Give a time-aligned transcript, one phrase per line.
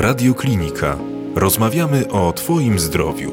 [0.00, 0.98] Radio Klinika.
[1.34, 3.32] Rozmawiamy o Twoim zdrowiu.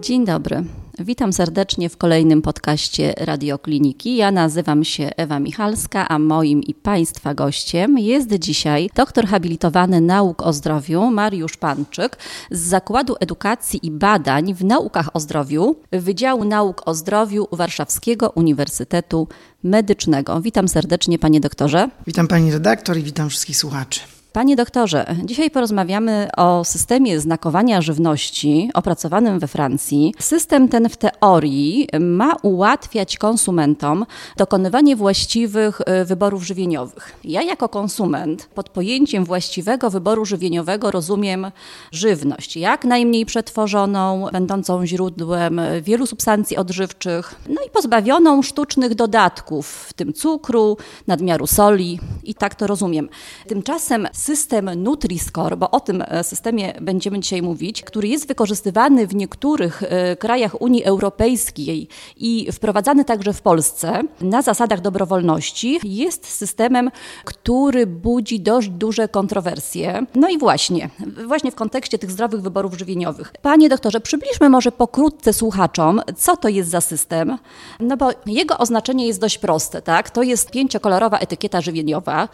[0.00, 0.64] Dzień dobry.
[0.98, 4.16] Witam serdecznie w kolejnym podcaście Radiokliniki.
[4.16, 10.42] Ja nazywam się Ewa Michalska, a moim i Państwa gościem jest dzisiaj doktor habilitowany nauk
[10.42, 12.16] o zdrowiu Mariusz Panczyk
[12.50, 19.28] z Zakładu Edukacji i Badań w Naukach o Zdrowiu Wydziału Nauk o Zdrowiu Warszawskiego Uniwersytetu
[19.62, 20.40] Medycznego.
[20.40, 21.90] Witam serdecznie, panie doktorze.
[22.06, 24.17] Witam pani redaktor i witam wszystkich słuchaczy.
[24.32, 30.14] Panie doktorze, dzisiaj porozmawiamy o systemie znakowania żywności opracowanym we Francji.
[30.18, 34.06] System ten w teorii ma ułatwiać konsumentom
[34.36, 37.16] dokonywanie właściwych y, wyborów żywieniowych.
[37.24, 41.50] Ja jako konsument pod pojęciem właściwego wyboru żywieniowego rozumiem
[41.92, 49.92] żywność jak najmniej przetworzoną, będącą źródłem wielu substancji odżywczych, no i pozbawioną sztucznych dodatków, w
[49.92, 50.76] tym cukru,
[51.06, 53.08] nadmiaru soli i tak to rozumiem.
[53.46, 59.14] Tymczasem system Nutri-Score, bo o tym e, systemie będziemy dzisiaj mówić, który jest wykorzystywany w
[59.14, 66.90] niektórych e, krajach Unii Europejskiej i wprowadzany także w Polsce na zasadach dobrowolności, jest systemem,
[67.24, 70.06] który budzi dość duże kontrowersje.
[70.14, 70.90] No i właśnie,
[71.26, 73.32] właśnie w kontekście tych zdrowych wyborów żywieniowych.
[73.42, 77.38] Panie doktorze, przybliżmy może pokrótce słuchaczom, co to jest za system,
[77.80, 80.10] no bo jego oznaczenie jest dość proste, tak?
[80.10, 82.28] To jest pięciokolorowa etykieta żywieniowa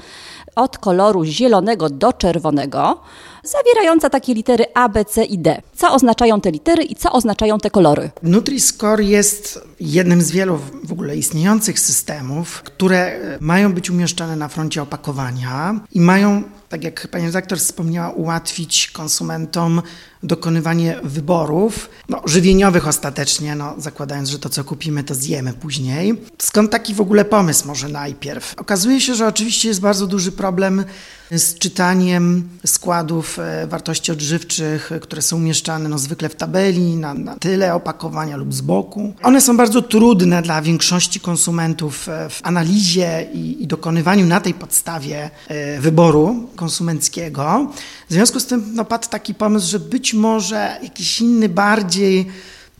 [0.56, 3.00] od koloru zielonego do czerwonego,
[3.44, 5.62] zawierająca takie litery A, B, C i D.
[5.76, 8.10] Co oznaczają te litery i co oznaczają te kolory?
[8.22, 14.82] Nutri-Score jest jednym z wielu w ogóle istniejących systemów, które mają być umieszczane na froncie
[14.82, 19.82] opakowania i mają tak jak pani redaktor wspomniała, ułatwić konsumentom
[20.22, 26.20] dokonywanie wyborów, no, żywieniowych ostatecznie, no, zakładając, że to co kupimy, to zjemy później.
[26.38, 28.54] Skąd taki w ogóle pomysł może najpierw?
[28.56, 30.84] Okazuje się, że oczywiście jest bardzo duży problem
[31.30, 37.36] z czytaniem składów e, wartości odżywczych, które są umieszczane no, zwykle w tabeli, na, na
[37.36, 39.12] tyle opakowania lub z boku.
[39.22, 44.54] One są bardzo trudne dla większości konsumentów e, w analizie i, i dokonywaniu na tej
[44.54, 47.72] podstawie e, wyboru konsumenckiego.
[48.08, 52.26] W związku z tym no, padł taki pomysł, że być może jakiś inny, bardziej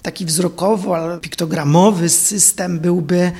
[0.03, 3.33] taki wzrokowo, piktogramowy system byłby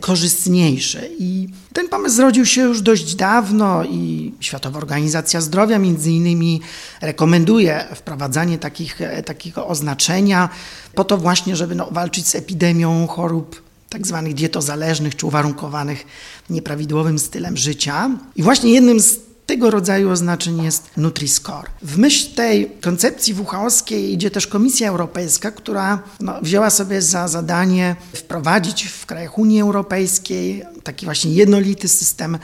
[0.00, 1.10] korzystniejszy.
[1.18, 6.60] I ten pomysł zrodził się już dość dawno i Światowa Organizacja Zdrowia między innymi
[7.00, 10.48] rekomenduje wprowadzanie takich, takiego oznaczenia
[10.94, 16.06] po to właśnie, żeby no, walczyć z epidemią chorób tak zwanych dietozależnych czy uwarunkowanych
[16.50, 18.10] nieprawidłowym stylem życia.
[18.36, 21.66] I właśnie jednym z tego rodzaju oznaczeń jest Nutri-Score.
[21.82, 27.96] W myśl tej koncepcji WHO-skiej idzie też Komisja Europejska, która no, wzięła sobie za zadanie
[28.16, 32.38] wprowadzić w krajach Unii Europejskiej taki właśnie jednolity system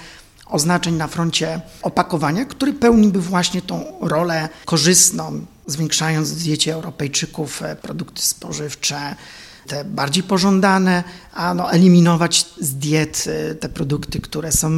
[0.47, 7.77] oznaczeń na froncie opakowania, który pełniłby właśnie tą rolę korzystną, zwiększając w diecie Europejczyków e,
[7.77, 9.15] produkty spożywcze,
[9.67, 14.77] te bardziej pożądane, a no, eliminować z diet e, te produkty, które są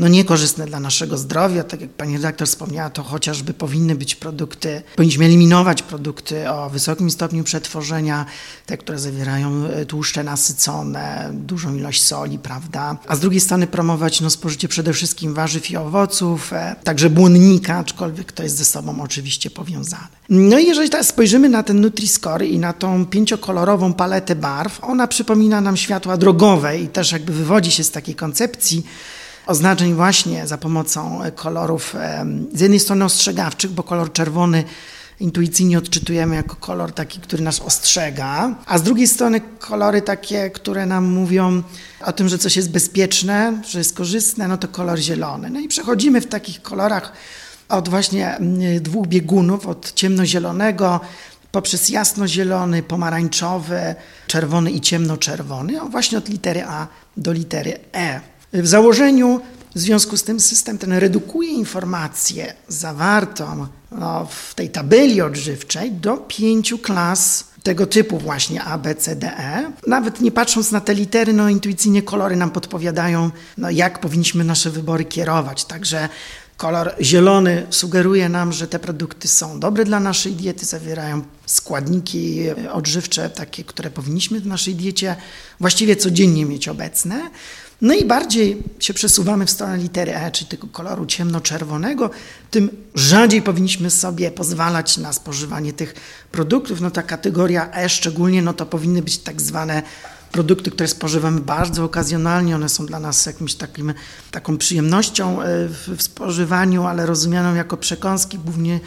[0.00, 1.64] no niekorzystne dla naszego zdrowia.
[1.64, 7.10] Tak jak pani redaktor wspomniała, to chociażby powinny być produkty, powinniśmy eliminować produkty o wysokim
[7.10, 8.26] stopniu przetworzenia,
[8.66, 12.96] te, które zawierają e, tłuszcze nasycone, dużą ilość soli, prawda?
[13.08, 17.76] A z drugiej strony promować no, spożycie przede wszystkim warzyw i owoców, e, także błonnika,
[17.76, 20.20] aczkolwiek to jest ze sobą oczywiście powiązane.
[20.28, 25.06] No i jeżeli teraz spojrzymy na ten Nutri-Score i na tą pięciokolorową paletę barw, ona
[25.06, 28.86] przypomina nam światła drogowe i też jakby wywodzi się z takiej koncepcji,
[29.50, 31.94] oznaczeń właśnie za pomocą kolorów
[32.54, 34.64] z jednej strony ostrzegawczych, bo kolor czerwony
[35.20, 40.86] intuicyjnie odczytujemy jako kolor taki, który nas ostrzega, a z drugiej strony kolory takie, które
[40.86, 41.62] nam mówią
[42.04, 45.50] o tym, że coś jest bezpieczne, że jest korzystne, no to kolor zielony.
[45.50, 47.12] No i przechodzimy w takich kolorach
[47.68, 51.00] od właśnie mm, dwóch biegunów, od ciemnozielonego
[51.52, 53.94] poprzez jasnozielony, pomarańczowy,
[54.26, 58.20] czerwony i ciemnoczerwony, właśnie od litery A do litery E.
[58.52, 59.40] W założeniu
[59.74, 66.16] w związku z tym system ten redukuje informację zawartą no, w tej tabeli odżywczej do
[66.16, 69.72] pięciu klas tego typu właśnie A, B, C, D, E.
[69.86, 74.70] Nawet nie patrząc na te litery, no intuicyjnie kolory nam podpowiadają, no, jak powinniśmy nasze
[74.70, 75.64] wybory kierować.
[75.64, 76.08] Także
[76.56, 82.40] kolor zielony sugeruje nam, że te produkty są dobre dla naszej diety, zawierają składniki
[82.72, 85.16] odżywcze, takie, które powinniśmy w naszej diecie
[85.60, 87.30] właściwie codziennie mieć obecne.
[87.80, 92.10] No i bardziej się przesuwamy w stronę litery E, czyli tego koloru ciemnoczerwonego,
[92.50, 95.94] tym rzadziej powinniśmy sobie pozwalać na spożywanie tych
[96.32, 96.80] produktów.
[96.80, 99.82] No ta kategoria E szczególnie, no to powinny być tak zwane
[100.32, 103.94] produkty, które spożywamy bardzo okazjonalnie, one są dla nas jakimś takim,
[104.30, 108.80] taką przyjemnością e, w, spożywaniu, ale rozumianą jako przekąski głównie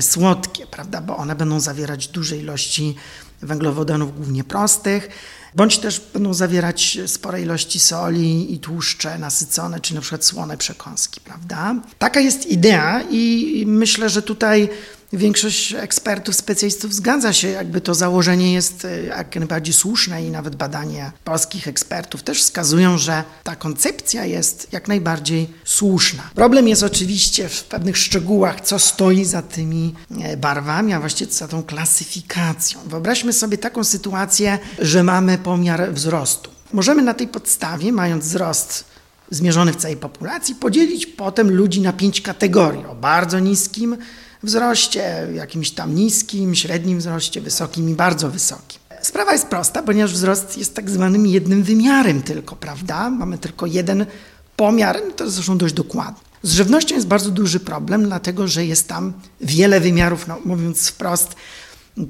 [0.00, 2.96] słodkie, prawda, bo one będą zawierać duże ilości
[3.42, 5.08] węglowodanów, głównie prostych,
[5.54, 11.20] bądź też będą zawierać spore ilości soli i tłuszcze nasycone, czy na przykład słone przekąski,
[11.20, 11.74] prawda?
[11.98, 14.68] Taka jest idea i myślę, że tutaj
[15.12, 20.56] Większość ekspertów, specjalistów zgadza się, jakby to założenie jest e, jak najbardziej słuszne i nawet
[20.56, 26.22] badania polskich ekspertów też wskazują, że ta koncepcja jest jak najbardziej słuszna.
[26.34, 31.48] Problem jest oczywiście w pewnych szczegółach, co stoi za tymi e, barwami, a właściwie za
[31.48, 32.80] tą klasyfikacją.
[32.86, 36.50] Wyobraźmy sobie taką sytuację, że mamy pomiar wzrostu.
[36.72, 38.84] Możemy na tej podstawie, mając wzrost
[39.30, 43.96] zmierzony w całej populacji, podzielić potem ludzi na pięć kategorii o bardzo niskim,
[44.42, 48.80] wzroście, jakimś tam niskim, średnim wzroście, wysokim i bardzo wysokim.
[49.02, 53.10] Sprawa jest prosta, ponieważ wzrost jest tak zwanym jednym wymiarem tylko, prawda?
[53.10, 54.06] Mamy tylko jeden
[54.56, 56.20] pomiar, no to zresztą dość dokładny.
[56.42, 61.36] Z żywnością jest bardzo duży problem, dlatego że jest tam wiele wymiarów, no, mówiąc wprost,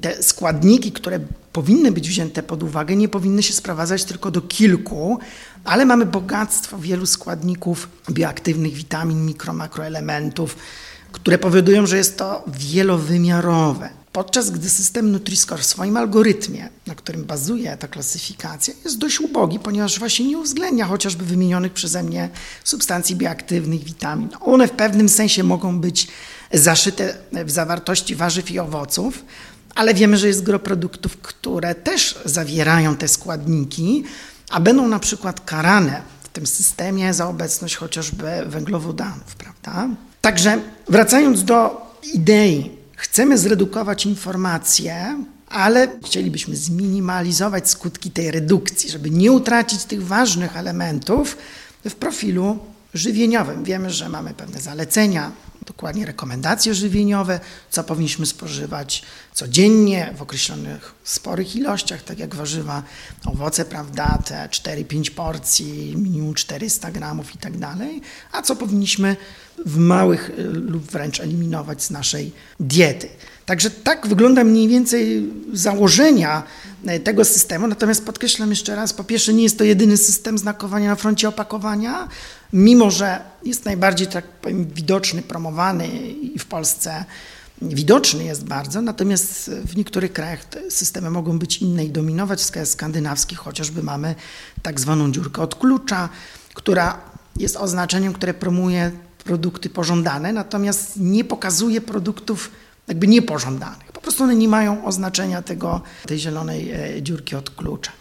[0.01, 1.19] te składniki, które
[1.53, 5.19] powinny być wzięte pod uwagę, nie powinny się sprowadzać tylko do kilku,
[5.63, 10.55] ale mamy bogactwo wielu składników bioaktywnych, witamin, mikro, makroelementów,
[11.11, 13.89] które powodują, że jest to wielowymiarowe.
[14.11, 19.59] Podczas gdy system Nutri-Score w swoim algorytmie, na którym bazuje ta klasyfikacja, jest dość ubogi,
[19.59, 22.29] ponieważ właśnie nie uwzględnia chociażby wymienionych przeze mnie
[22.63, 24.29] substancji bioaktywnych, witamin.
[24.41, 26.07] One w pewnym sensie mogą być
[26.53, 29.25] zaszyte w zawartości warzyw i owoców,
[29.75, 34.03] ale wiemy, że jest gro produktów, które też zawierają te składniki,
[34.49, 39.89] a będą na przykład karane w tym systemie za obecność chociażby węglowodanów, prawda?
[40.21, 41.81] Także wracając do
[42.13, 50.57] idei, chcemy zredukować informacje, ale chcielibyśmy zminimalizować skutki tej redukcji, żeby nie utracić tych ważnych
[50.57, 51.37] elementów
[51.85, 52.59] w profilu
[52.93, 53.63] żywieniowym.
[53.63, 55.31] Wiemy, że mamy pewne zalecenia,
[55.69, 57.39] dokładnie rekomendacje żywieniowe,
[57.69, 62.83] co powinniśmy spożywać codziennie w określonych sporych ilościach, tak jak warzywa,
[63.25, 68.01] owoce, prawda, te 4-5 porcji, minimum 400 gramów i tak dalej,
[68.31, 69.15] a co powinniśmy
[69.65, 73.09] w małych y, lub wręcz eliminować z naszej diety.
[73.45, 76.43] Także tak wygląda mniej więcej założenia
[76.89, 77.67] y, tego systemu.
[77.67, 82.07] Natomiast podkreślam jeszcze raz, po pierwsze nie jest to jedyny system znakowania na froncie opakowania,
[82.53, 85.87] mimo że jest najbardziej, tak powiem, widoczny, promowany
[86.21, 87.05] i w Polsce
[87.61, 92.43] widoczny jest bardzo, natomiast w niektórych krajach te systemy mogą być inne i dominować.
[92.43, 94.15] W krajach skandynawskich chociażby mamy
[94.61, 96.09] tak zwaną dziurkę od klucza,
[96.53, 96.97] która
[97.35, 98.91] jest oznaczeniem, które promuje
[99.23, 102.51] produkty pożądane, natomiast nie pokazuje produktów
[102.87, 103.91] jakby niepożądanych.
[103.91, 107.91] Po prostu one nie mają oznaczenia tego, tej zielonej e, dziurki od klucza.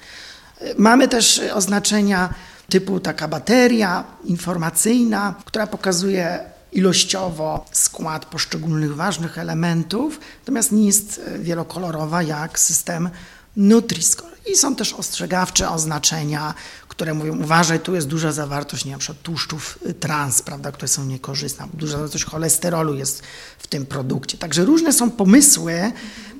[0.60, 2.34] E, mamy też oznaczenia
[2.70, 6.40] typu taka bateria informacyjna, która pokazuje
[6.72, 13.10] ilościowo skład poszczególnych ważnych elementów, natomiast nie jest e, wielokolorowa jak system
[13.56, 14.38] Nutri-Score.
[14.52, 16.54] I są też ostrzegawcze oznaczenia,
[16.88, 20.88] które mówią, uważaj, tu jest duża zawartość nie, na przykład tłuszczów y, trans, prawda, które
[20.88, 23.22] są niekorzystne, duża zawartość cholesterolu jest
[23.58, 24.38] w tym produkcie.
[24.38, 25.92] Także różne są pomysły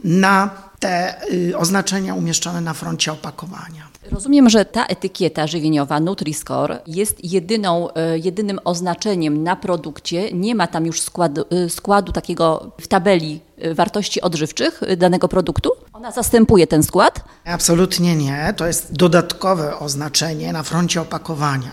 [0.05, 3.88] na te y, oznaczenia umieszczone na froncie opakowania.
[4.11, 10.33] Rozumiem, że ta etykieta żywieniowa Nutri-Score jest jedyną, y, jedynym oznaczeniem na produkcie.
[10.33, 13.41] Nie ma tam już składu, składu takiego w tabeli
[13.75, 15.71] wartości odżywczych danego produktu?
[15.93, 17.25] Ona zastępuje ten skład?
[17.45, 18.55] Absolutnie nie.
[18.57, 21.71] To jest dodatkowe oznaczenie na froncie opakowania.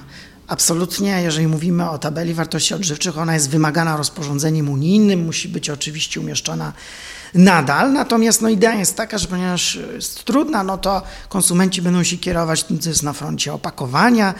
[0.47, 6.19] Absolutnie, jeżeli mówimy o tabeli wartości odżywczych, ona jest wymagana rozporządzeniem unijnym, musi być oczywiście
[6.19, 6.73] umieszczona
[7.35, 7.93] nadal.
[7.93, 12.63] Natomiast no, idea jest taka, że ponieważ jest trudna, no to konsumenci będą się kierować
[12.63, 14.33] tym, co jest na froncie opakowania.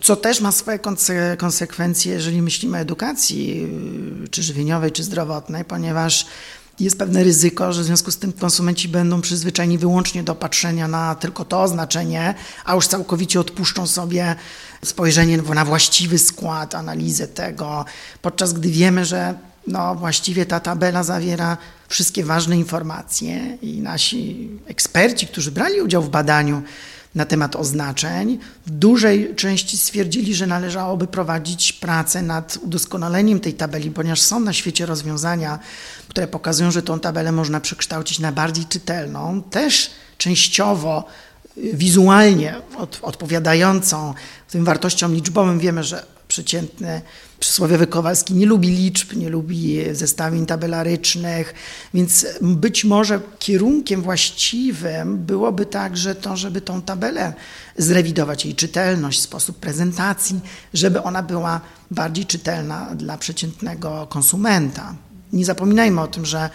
[0.00, 0.78] Co też ma swoje
[1.38, 3.68] konsekwencje, jeżeli myślimy o edukacji,
[4.30, 6.26] czy żywieniowej, czy zdrowotnej, ponieważ
[6.80, 11.14] jest pewne ryzyko, że w związku z tym konsumenci będą przyzwyczajeni wyłącznie do patrzenia na
[11.14, 12.34] tylko to oznaczenie,
[12.64, 14.36] a już całkowicie odpuszczą sobie
[14.84, 17.84] spojrzenie na właściwy skład, analizę tego,
[18.22, 19.34] podczas gdy wiemy, że
[19.66, 21.56] no, właściwie ta tabela zawiera
[21.88, 26.62] wszystkie ważne informacje i nasi eksperci, którzy brali udział w badaniu,
[27.14, 28.38] na temat oznaczeń.
[28.66, 34.52] W dużej części stwierdzili, że należałoby prowadzić pracę nad udoskonaleniem tej tabeli, ponieważ są na
[34.52, 35.58] świecie rozwiązania,
[36.08, 41.04] które pokazują, że tą tabelę można przekształcić na bardziej czytelną, też częściowo
[41.56, 44.14] wizualnie od, odpowiadającą
[44.50, 45.58] tym wartościom liczbowym.
[45.58, 47.00] Wiemy, że przeciętny
[47.40, 51.54] przysłowiowy Kowalski nie lubi liczb, nie lubi zestawień tabelarycznych,
[51.94, 57.32] więc być może kierunkiem właściwym byłoby także to, żeby tą tabelę
[57.76, 60.40] zrewidować, jej czytelność, sposób prezentacji,
[60.74, 61.60] żeby ona była
[61.90, 64.94] bardziej czytelna dla przeciętnego konsumenta.
[65.32, 66.50] Nie zapominajmy o tym, że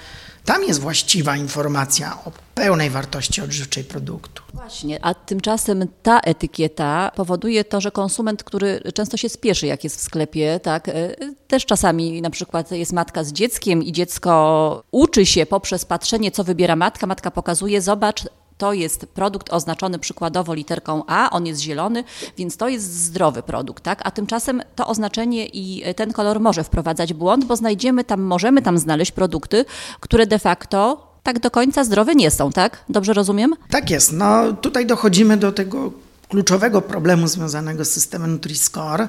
[0.46, 4.44] tam jest właściwa informacja o pełnej wartości odżywczej produktu.
[4.54, 9.98] Właśnie, a tymczasem ta etykieta powoduje to, że konsument, który często się spieszy, jak jest
[9.98, 11.16] w sklepie, tak, e,
[11.48, 16.44] też czasami na przykład jest matka z dzieckiem i dziecko uczy się poprzez patrzenie, co
[16.44, 18.24] wybiera matka, matka pokazuje, zobacz,
[18.58, 22.04] to jest produkt oznaczony przykładowo literką A, on jest zielony,
[22.38, 24.02] więc to jest zdrowy produkt, tak?
[24.04, 28.78] A tymczasem to oznaczenie i ten kolor może wprowadzać błąd, bo znajdziemy tam, możemy tam
[28.78, 29.66] znaleźć produkty,
[30.00, 32.84] które de facto tak do końca zdrowe nie są, tak?
[32.90, 33.56] Dobrze rozumiem?
[33.70, 34.12] Tak jest.
[34.14, 35.92] No tutaj dochodzimy do tego
[36.30, 39.08] kluczowego problemu związanego z systemem Nutri-Score,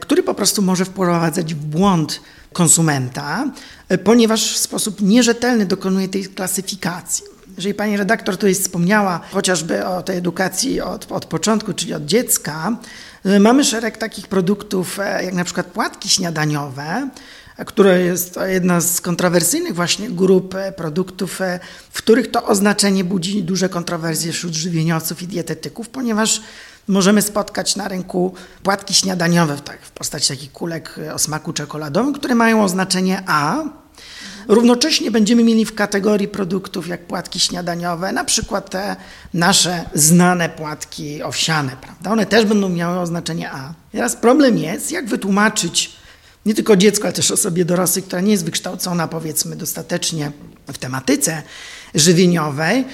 [0.00, 2.20] który po prostu może wprowadzać w błąd
[2.52, 3.44] konsumenta,
[4.04, 7.31] ponieważ w sposób nierzetelny dokonuje tej klasyfikacji.
[7.56, 12.76] Jeżeli pani redaktor tutaj wspomniała chociażby o tej edukacji od, od początku, czyli od dziecka,
[13.26, 17.08] y, mamy szereg takich produktów, e, jak na przykład płatki śniadaniowe,
[17.66, 23.42] które jest jedna z kontrowersyjnych właśnie grup e, produktów, e, w których to oznaczenie budzi
[23.42, 26.42] duże kontrowersje wśród żywieniowców i dietetyków, ponieważ
[26.88, 32.34] możemy spotkać na rynku płatki śniadaniowe tak, w postaci takich kulek o smaku czekoladowym, które
[32.34, 33.64] mają oznaczenie A,
[34.48, 38.96] Równocześnie będziemy mieli w kategorii produktów jak płatki śniadaniowe, na przykład te
[39.34, 42.10] nasze znane płatki owsiane, prawda?
[42.10, 43.74] One też będą miały oznaczenie A.
[43.92, 45.92] Teraz problem jest, jak wytłumaczyć
[46.46, 50.32] nie tylko dziecku, ale też osobie dorosłej, która nie jest wykształcona, powiedzmy, dostatecznie
[50.66, 51.42] w tematyce
[51.94, 52.84] żywieniowej,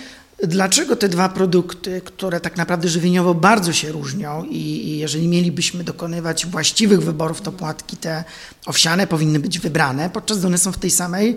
[0.43, 6.47] Dlaczego te dwa produkty, które tak naprawdę żywieniowo bardzo się różnią i, jeżeli mielibyśmy dokonywać
[6.47, 8.25] właściwych wyborów, to płatki te
[8.67, 11.37] owsiane powinny być wybrane, podczas gdy one są w tej samej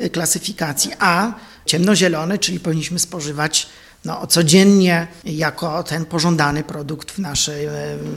[0.00, 1.34] y, klasyfikacji, a
[1.66, 3.68] ciemnozielone, czyli powinniśmy spożywać
[4.04, 7.70] no, codziennie jako ten pożądany produkt w naszej, y,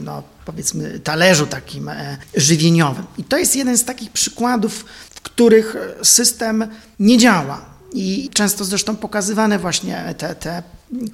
[0.04, 3.04] no, powiedzmy, talerzu takim y, żywieniowym.
[3.18, 6.66] I to jest jeden z takich przykładów, w których system
[7.00, 10.62] nie działa i często zresztą pokazywane właśnie te, te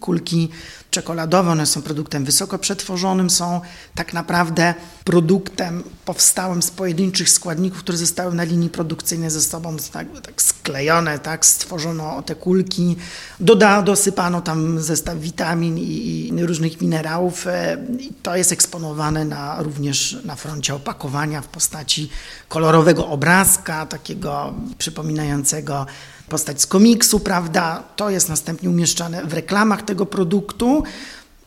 [0.01, 0.49] kulki
[0.91, 3.61] czekoladowe, one są produktem wysoko przetworzonym, są
[3.95, 10.07] tak naprawdę produktem powstałym z pojedynczych składników, które zostały na linii produkcyjnej ze sobą tak,
[10.23, 12.97] tak sklejone, tak, stworzono te kulki,
[13.41, 19.63] doda, dosypano tam zestaw witamin i, i różnych minerałów e, i to jest eksponowane na,
[19.63, 22.11] również na froncie opakowania w postaci
[22.49, 25.87] kolorowego obrazka, takiego przypominającego
[26.29, 27.83] postać z komiksu, prawda?
[27.97, 30.83] To jest następnie umieszczane w reklamach tego produktu.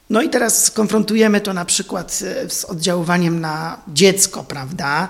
[0.09, 5.07] No i teraz skonfrontujemy to na przykład e, z oddziaływaniem na dziecko, prawda?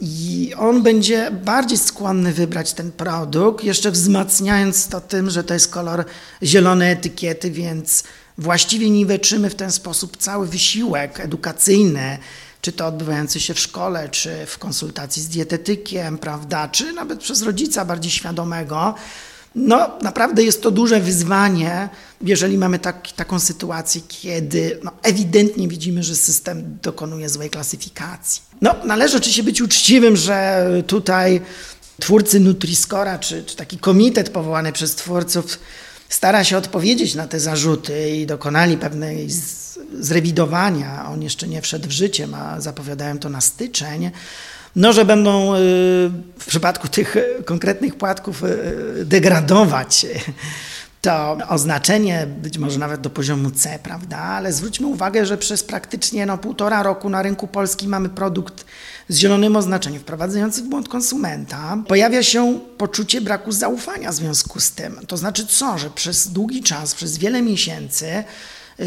[0.00, 5.70] I on będzie bardziej skłonny wybrać ten produkt, jeszcze wzmacniając to tym, że to jest
[5.70, 6.04] kolor
[6.42, 8.04] zielonej etykiety, więc
[8.38, 12.18] właściwie niweczymy w ten sposób cały wysiłek edukacyjny
[12.62, 17.42] czy to odbywający się w szkole, czy w konsultacji z dietetykiem, prawda, czy nawet przez
[17.42, 18.94] rodzica bardziej świadomego,
[19.54, 21.88] no naprawdę jest to duże wyzwanie,
[22.20, 28.42] jeżeli mamy tak, taką sytuację, kiedy no, ewidentnie widzimy, że system dokonuje złej klasyfikacji.
[28.60, 31.40] No, należy oczywiście być uczciwym, że tutaj
[32.00, 35.58] twórcy Nutriscora, czy, czy taki komitet powołany przez twórców
[36.08, 39.28] stara się odpowiedzieć na te zarzuty i dokonali pewnej
[40.00, 41.08] zrewidowania.
[41.08, 44.10] On jeszcze nie wszedł w życie, a zapowiadają to na styczeń.
[44.76, 45.58] No, że będą y,
[46.38, 50.06] w przypadku tych konkretnych płatków y, degradować
[51.02, 54.18] to oznaczenie, być może nawet do poziomu C, prawda?
[54.18, 58.64] Ale zwróćmy uwagę, że przez praktycznie no, półtora roku na rynku polskim mamy produkt
[59.08, 61.78] z zielonym oznaczeniem, wprowadzający w błąd konsumenta.
[61.88, 65.00] Pojawia się poczucie braku zaufania w związku z tym.
[65.06, 68.24] To znaczy co, że przez długi czas, przez wiele miesięcy y,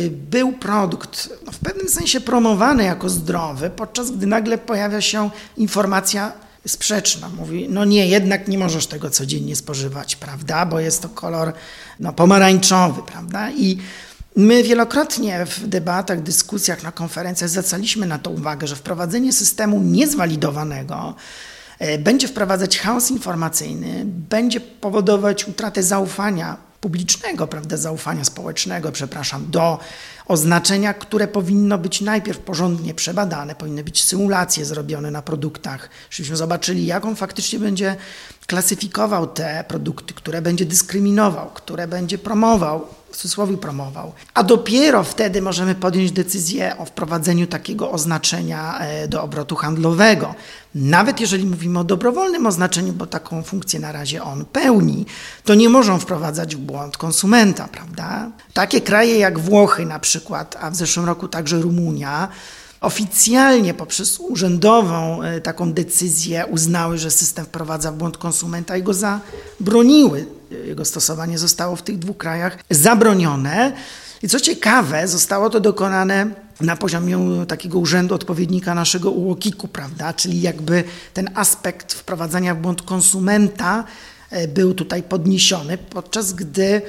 [0.10, 6.32] był produkt no, w pewnym sensie promowany jako zdrowy, podczas gdy nagle pojawia się informacja
[6.68, 7.30] sprzeczna.
[7.30, 11.54] Mówi, no nie, jednak nie możesz tego codziennie spożywać, prawda, bo jest to kolor
[12.00, 13.78] no, pomarańczowy, prawda, i
[14.38, 21.16] My wielokrotnie w debatach, dyskusjach, na konferencjach zwracaliśmy na to uwagę, że wprowadzenie systemu niezwalidowanego
[21.80, 29.80] e, będzie wprowadzać chaos informacyjny, będzie powodować utratę zaufania publicznego, prawda, zaufania społecznego, przepraszam, do
[30.26, 36.86] oznaczenia, które powinno być najpierw porządnie przebadane, powinny być symulacje zrobione na produktach, żebyśmy zobaczyli,
[36.86, 37.96] jak on faktycznie będzie
[38.48, 44.14] klasyfikował te produkty, które będzie dyskryminował, które będzie promował w cudzysłowie promował.
[44.34, 50.36] A dopiero wtedy możemy podjąć decyzję o wprowadzeniu takiego oznaczenia e, do obrotu handlowego.
[50.76, 55.06] Nawet jeżeli mówimy o dobrowolnym oznaczeniu, bo taką funkcję na razie on pełni,
[55.44, 58.32] to nie możemy wprowadzać w błąd konsumenta, prawda?
[58.54, 62.28] Takie kraje jak Włochy na przykład, a w zeszłym roku także Rumunia,
[62.86, 68.94] oficjalnie poprzez urzędową e, taką decyzję uznały, że system wprowadza w błąd konsumenta i go
[68.94, 70.26] zabroniły.
[70.66, 73.74] Jego stosowanie zostało w tych dwóch krajach zabronione.
[74.24, 76.28] I co ciekawe, zostało to dokonane
[76.62, 80.14] na poziomie takiego urzędu odpowiednika naszego UOKiK-u, prawda?
[80.14, 83.84] Czyli jakby ten aspekt wprowadzania w błąd konsumenta
[84.30, 86.82] e, był tutaj podniesiony, podczas gdy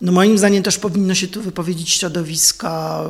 [0.00, 3.04] no moim zdaniem też powinno się tu wypowiedzieć środowisko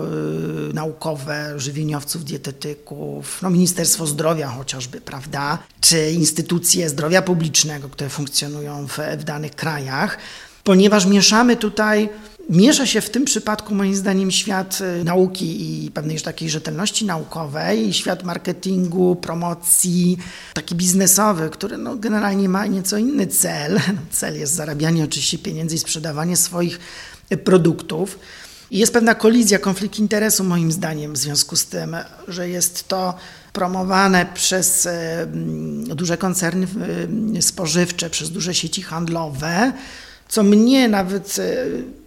[0.70, 8.87] y, naukowe, żywieniowców, dietetyków, no Ministerstwo Zdrowia chociażby, prawda, czy instytucje zdrowia publicznego, które funkcjonują
[8.87, 10.18] w, w danych krajach,
[10.64, 12.09] ponieważ mieszamy tutaj
[12.49, 17.92] Miesza się w tym przypadku, moim zdaniem, świat y, nauki i pewnej takiej rzetelności naukowej,
[17.92, 20.18] świat marketingu, promocji,
[20.54, 23.80] taki biznesowy, który no, generalnie ma nieco inny cel.
[24.11, 26.80] Cel jest zarabianie oczywiście pieniędzy i sprzedawanie swoich
[27.32, 28.18] y, produktów.
[28.70, 31.97] I jest pewna kolizja, konflikt interesu, moim zdaniem, w związku z tym,
[32.28, 33.14] że jest to
[33.52, 34.90] promowane przez y,
[35.94, 36.66] duże koncerny
[37.40, 39.73] spożywcze, przez duże sieci handlowe,
[40.28, 41.37] co mnie nawet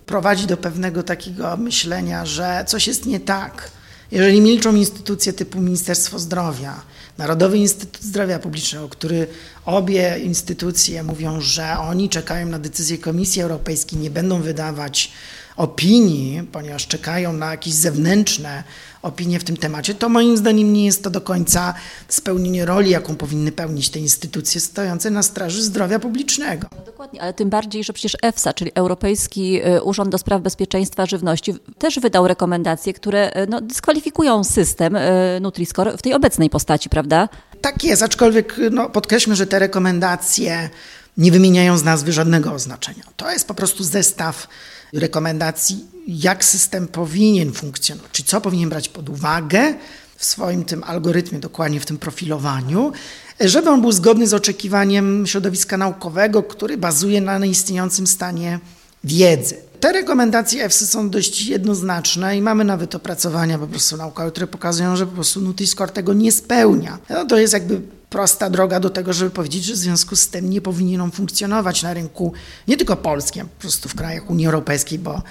[0.06, 3.72] prowadzi do pewnego takiego myślenia, że coś jest nie tak.
[4.12, 6.82] Jeżeli milczą instytucje typu Ministerstwo Zdrowia,
[7.18, 9.28] Narodowy Instytut Zdrowia Publicznego, który
[9.66, 15.12] obie instytucje mówią, że oni czekają na decyzję Komisji Europejskiej, nie będą wydawać
[15.58, 18.64] opinii, ponieważ czekają na jakieś zewnętrzne
[19.02, 21.74] opinie w tym temacie, to moim zdaniem nie jest to do końca
[22.08, 26.68] spełnienie roli, jaką powinny pełnić te instytucje stojące na straży zdrowia publicznego.
[26.78, 31.06] No dokładnie, ale tym bardziej, że przecież EFSA, czyli Europejski y, Urząd do Spraw Bezpieczeństwa
[31.06, 35.00] Żywności, też wydał rekomendacje, które y, no, dyskwalifikują system y,
[35.42, 37.30] Nutri-Score w tej obecnej postaci, prawda?
[37.62, 40.70] Tak jest, aczkolwiek no, podkreślmy, że te rekomendacje
[41.18, 43.04] nie wymieniają z nazwy żadnego oznaczenia.
[43.18, 44.48] To jest po prostu zestaw
[44.94, 49.74] rekomendacji, jak system powinien funkcjonować, czy co powinien brać pod uwagę
[50.16, 52.92] w swoim tym algorytmie, dokładnie w tym profilowaniu,
[53.40, 58.60] żeby on był zgodny z oczekiwaniem środowiska naukowego, który bazuje na istniejącym stanie
[59.04, 59.58] wiedzy.
[59.80, 64.96] Te rekomendacje EFSY są dość jednoznaczne i mamy nawet opracowania po prostu naukowe, które pokazują,
[64.96, 66.98] że po prostu Nutri-Score tego nie spełnia.
[67.10, 67.82] No to jest jakby
[68.14, 71.84] prosta droga do tego, żeby powiedzieć, że w związku z tym nie powinien on funkcjonować
[71.84, 72.34] na rynku
[72.68, 75.22] nie tylko polskim, po prostu w krajach Unii Europejskiej, bo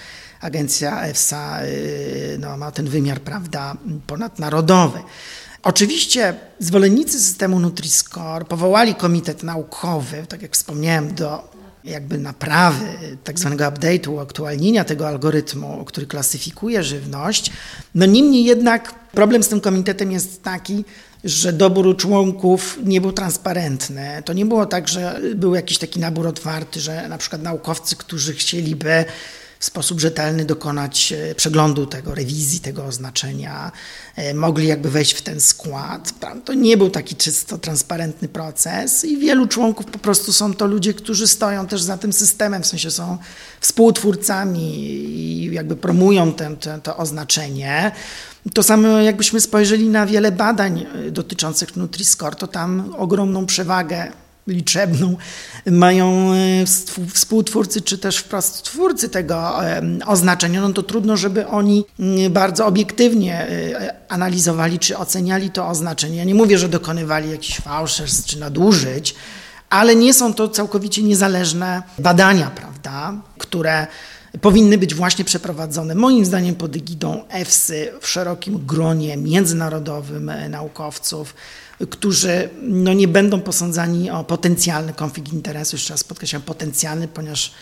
[0.40, 4.98] agencja EFSA y, no, ma ten wymiar prawda, ponadnarodowy.
[5.62, 11.52] Oczywiście zwolennicy systemu Nutri-Score powołali komitet naukowy, tak jak wspomniałem, do
[11.84, 12.86] jakby naprawy,
[13.24, 17.52] tak zwanego update'u, uaktualnienia tego algorytmu, który klasyfikuje żywność.
[17.94, 20.84] No niemniej jednak problem z tym komitetem jest taki,
[21.24, 24.22] że dobór członków nie był transparentny.
[24.24, 28.35] To nie było tak, że był jakiś taki nabór otwarty, że na przykład naukowcy, którzy
[28.35, 29.04] chcieliby
[29.62, 33.72] w sposób rzetelny dokonać e, przeglądu tego, rewizji tego oznaczenia,
[34.16, 36.12] e, mogli jakby wejść w ten skład.
[36.44, 40.94] To nie był taki czysto transparentny proces i wielu członków po prostu są to ludzie,
[40.94, 43.18] którzy stoją też za tym systemem, w sensie są
[43.61, 47.92] współtwórcami i jakby promują ten, ten, to oznaczenie.
[48.55, 54.12] To samo jakbyśmy spojrzeli na wiele badań e, dotyczących Nutri-Score, to tam ogromną przewagę
[54.46, 55.16] liczebną
[55.66, 56.66] mają e,
[57.14, 59.52] współtwórcy czy też wprost twórcy tego
[60.07, 66.16] oznaczenia, no to trudno, żeby oni mm, bardzo obiektywnie e, analizowali czy oceniali to oznaczenie.
[66.16, 69.14] Ja nie mówię, że dokonywali jakichś fałszerstw czy nadużyć,
[69.70, 73.87] ale nie są to całkowicie niezależne badania, prawda, które
[74.40, 81.35] powinny być właśnie przeprowadzone, moim zdaniem, pod egidą EFSY w szerokim gronie międzynarodowym e, naukowców,
[81.86, 87.52] którzy no, nie będą posądzani o potencjalny konflikt interesu, jeszcze raz podkreślam, potencjalny, ponieważ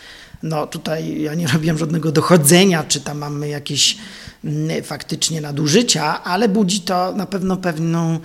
[0.43, 3.97] no, tutaj ja nie robiłem żadnego dochodzenia, czy tam mamy jakieś
[4.45, 8.19] mm, faktycznie nadużycia, ale budzi to na pewno pewną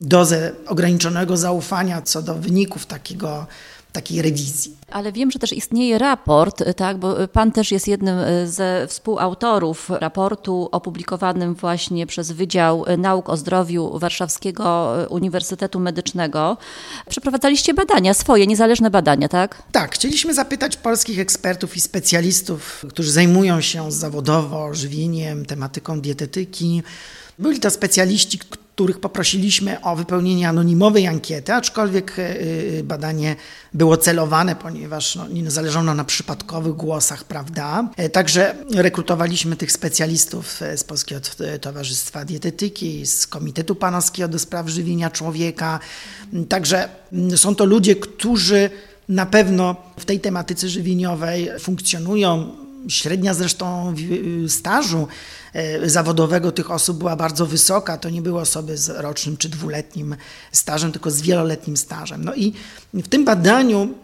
[0.00, 3.46] dozę ograniczonego zaufania co do wyników takiego
[3.92, 4.76] takiej rewizji.
[4.90, 10.68] Ale wiem, że też istnieje raport, tak, bo pan też jest jednym ze współautorów raportu
[10.72, 16.56] opublikowanym właśnie przez Wydział Nauk o Zdrowiu Warszawskiego Uniwersytetu Medycznego.
[17.08, 19.62] Przeprowadzaliście badania, swoje niezależne badania, tak?
[19.72, 26.82] Tak, chcieliśmy zapytać polskich ekspertów i specjalistów, którzy zajmują się zawodowo żywieniem, tematyką dietetyki.
[27.38, 28.38] Byli to specjaliści,
[28.80, 32.16] których poprosiliśmy o wypełnienie anonimowej ankiety, aczkolwiek
[32.84, 33.36] badanie
[33.74, 37.90] było celowane, ponieważ no, nie zależało na przypadkowych głosach, prawda?
[38.12, 41.20] Także rekrutowaliśmy tych specjalistów z Polskiego
[41.60, 45.80] Towarzystwa Dietetyki, z Komitetu Panowskiego do Spraw Żywienia Człowieka.
[46.48, 46.88] Także
[47.36, 48.70] są to ludzie, którzy
[49.08, 52.56] na pewno w tej tematyce żywieniowej funkcjonują.
[52.88, 53.94] Średnia zresztą
[54.48, 55.08] stażu
[55.52, 57.98] e, zawodowego tych osób była bardzo wysoka.
[57.98, 60.16] To nie były osoby z rocznym czy dwuletnim
[60.52, 62.24] stażem, tylko z wieloletnim stażem.
[62.24, 62.52] No i
[62.94, 63.94] w tym badaniu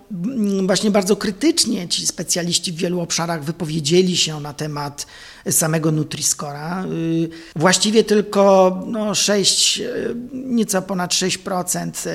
[0.67, 5.07] właśnie bardzo krytycznie ci specjaliści w wielu obszarach wypowiedzieli się na temat
[5.51, 6.85] samego Nutriscora.
[6.85, 12.07] Y, właściwie tylko no, 6, y, nieco ponad 6%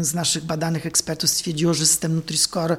[0.00, 2.76] y, z naszych badanych ekspertów stwierdziło, że system Nutriscore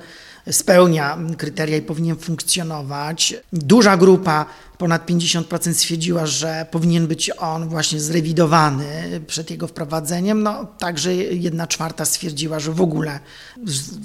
[0.51, 3.35] spełnia kryteria i powinien funkcjonować.
[3.53, 4.45] Duża grupa,
[4.77, 10.43] ponad 50% stwierdziła, że powinien być on właśnie zrewidowany przed jego wprowadzeniem.
[10.43, 13.19] No, także jedna czwarta stwierdziła, że w ogóle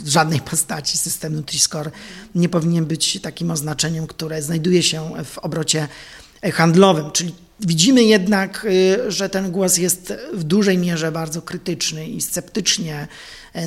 [0.05, 1.91] w żadnej postaci system Nutri-Score
[2.35, 5.89] nie powinien być takim oznaczeniem, które znajduje się w obrocie
[6.53, 12.21] handlowym, czyli Widzimy jednak, y, że ten głos jest w dużej mierze bardzo krytyczny i
[12.21, 13.09] sceptycznie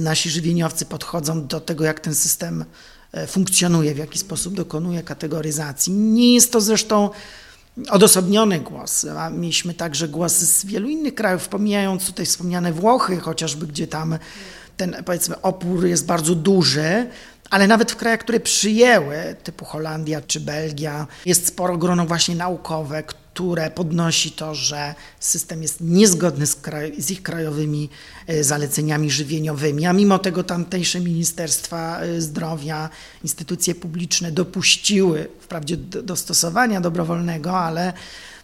[0.01, 2.65] nasi żywieniowcy podchodzą do tego, jak ten system
[3.11, 5.93] e, funkcjonuje, w jaki sposób dokonuje kategoryzacji.
[5.93, 7.09] Nie jest to zresztą
[7.89, 9.05] odosobniony głos.
[9.31, 14.17] Mieliśmy także głosy z wielu innych krajów, pomijając tutaj wspomniane Włochy, chociażby, gdzie tam
[14.77, 17.07] ten powiedzmy opór jest bardzo duży,
[17.49, 23.03] ale nawet w krajach, które przyjęły, typu Holandia czy Belgia, jest sporo grono właśnie naukowe,
[23.39, 27.89] które podnosi to, że system jest niezgodny z, kraj, z, ich krajowymi
[28.27, 32.89] e, zaleceniami żywieniowymi, a mimo tego tamtejsze Ministerstwa e, Zdrowia,
[33.23, 37.93] instytucje publiczne dopuściły wprawdzie do, stosowania dobrowolnego, ale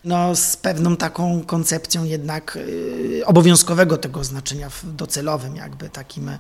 [0.03, 6.31] no, z pewną taką koncepcją jednak y, obowiązkowego tego oznaczenia w docelowym, jakby takim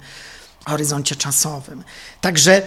[0.65, 1.83] horyzoncie czasowym.
[2.21, 2.61] Także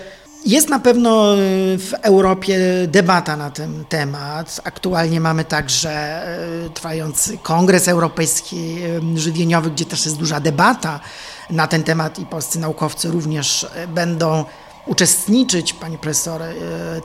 [0.48, 1.38] jest na pewno y,
[1.78, 4.60] w Europie debata na ten temat.
[4.64, 6.22] Aktualnie mamy także
[6.66, 8.76] y, trwający Kongres Europejski
[9.14, 11.00] Żywieniowy, gdzie też jest duża debata
[11.50, 14.44] na ten temat i polscy naukowcy również będą
[14.86, 15.72] uczestniczyć.
[15.72, 16.42] Pani profesor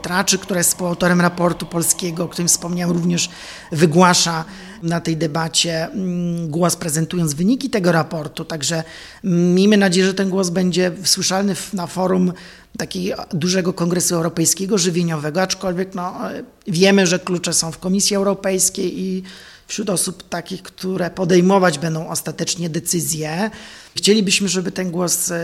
[0.02, 3.30] Traczy, która jest współautorem raportu polskiego, o którym wspomniałem, również
[3.72, 4.46] wygłasza
[4.84, 8.46] na tej debacie mm, głos, prezentując wyniki tego raportu.
[8.46, 8.84] Także
[9.24, 12.34] miejmy nadzieję, że ten głos będzie słyszalny na forum
[12.78, 16.20] takiego dużego kongresu europejskiego żywieniowego, aczkolwiek no,
[16.68, 19.24] wiemy, że klucze są w Komisji Europejskiej i
[19.68, 23.52] wśród osób takich, które podejmować będą ostatecznie decyzje.
[23.96, 25.40] Chcielibyśmy, żeby ten głos e,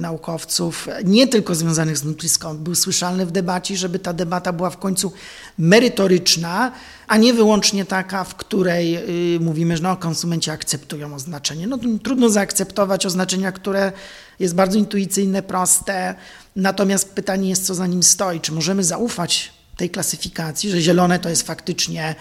[0.00, 4.78] naukowców, nie tylko związanych z Nutriską, był słyszalny w debacie, żeby ta debata była w
[4.78, 5.12] końcu
[5.58, 6.72] merytoryczna,
[7.08, 8.96] a nie wyłącznie taka, w której
[9.36, 11.66] y, mówimy, że no, konsumenci akceptują oznaczenie.
[11.66, 13.92] No, trudno zaakceptować oznaczenia, które
[14.38, 16.14] jest bardzo intuicyjne, proste,
[16.56, 18.40] natomiast pytanie jest, co za nim stoi.
[18.40, 22.14] Czy możemy zaufać tej klasyfikacji, że zielone to jest faktycznie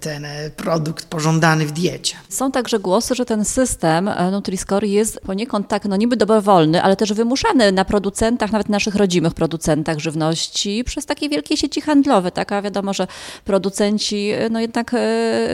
[0.00, 2.16] ten e, produkt pożądany w diecie.
[2.28, 6.96] Są także głosy, że ten system e, Nutri-Score jest poniekąd tak, no niby dobrowolny, ale
[6.96, 12.52] też wymuszany na producentach, nawet naszych rodzimych producentach żywności przez takie wielkie sieci handlowe, tak?
[12.52, 13.06] A wiadomo, że
[13.44, 14.94] producenci e, no jednak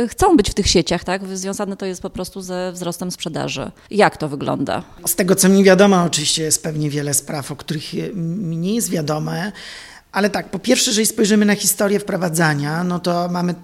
[0.08, 1.36] chcą być w tych sieciach, tak?
[1.36, 3.70] Związane to jest po prostu ze wzrostem sprzedaży.
[3.90, 4.82] Jak to wygląda?
[5.06, 8.90] Z tego, co mi wiadomo, oczywiście jest pewnie wiele spraw, o których mi nie jest
[8.90, 9.52] wiadome,
[10.12, 13.54] ale tak, po pierwsze, jeżeli spojrzymy na historię wprowadzania, no to mamy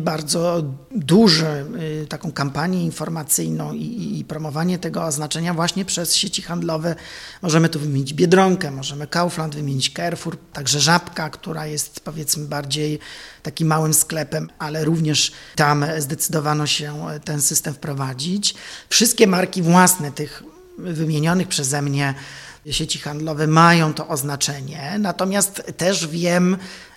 [0.00, 1.64] bardzo duże
[2.02, 6.94] y, taką kampanię informacyjną i, i, promowanie tego oznaczenia właśnie przez sieci handlowe.
[7.42, 12.98] Możemy tu wymienić Biedronkę, możemy Kaufland wymienić Carrefour, także Żabka, która jest powiedzmy bardziej
[13.42, 18.54] takim małym sklepem, ale również tam zdecydowano się ten system wprowadzić.
[18.88, 20.42] Wszystkie marki własne tych
[20.78, 22.14] wymienionych przeze mnie
[22.70, 26.56] sieci handlowe mają to oznaczenie, natomiast też wiem,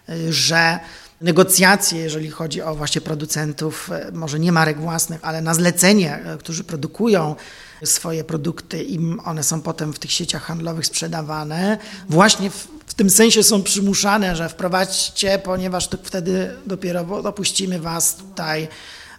[0.10, 0.80] y, że
[1.22, 6.38] negocjacje, jeżeli chodzi o właśnie producentów, e, może nie marek własnych, ale na zlecenie, e,
[6.38, 7.36] którzy produkują
[7.84, 11.78] swoje produkty i one są potem w tych sieciach handlowych sprzedawane,
[12.10, 18.16] właśnie w, w tym sensie są przymuszane, że wprowadźcie, ponieważ to wtedy dopiero dopuścimy was
[18.16, 18.68] tutaj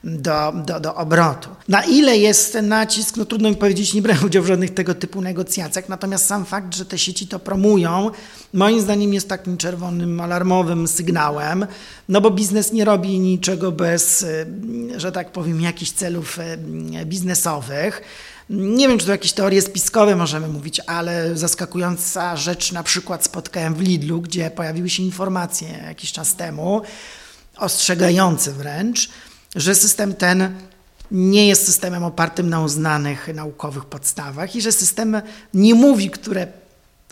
[0.04, 1.48] do, do, do obrotu.
[1.68, 4.94] Na ile jest ten nacisk, no trudno mi powiedzieć, nie brałem udziału w żadnych tego
[4.94, 8.10] typu negocjacjach, natomiast sam fakt, że te sieci to promują,
[8.52, 11.66] moim zdaniem jest takim czerwonym, alarmowym sygnałem,
[12.08, 14.46] no bo biznes nie robi niczego bez, y,
[14.96, 18.02] że tak powiem, jakichś celów y, biznesowych.
[18.50, 23.74] Nie wiem, czy to jakieś teorie spiskowe możemy mówić, ale zaskakująca rzecz na przykład spotkałem
[23.74, 26.82] w Lidlu, gdzie pojawiły się informacje jakiś czas temu,
[27.56, 29.10] ostrzegające wręcz,
[29.58, 30.54] że system ten
[31.10, 35.22] nie jest systemem opartym na uznanych naukowych podstawach i że system
[35.54, 36.46] nie mówi, które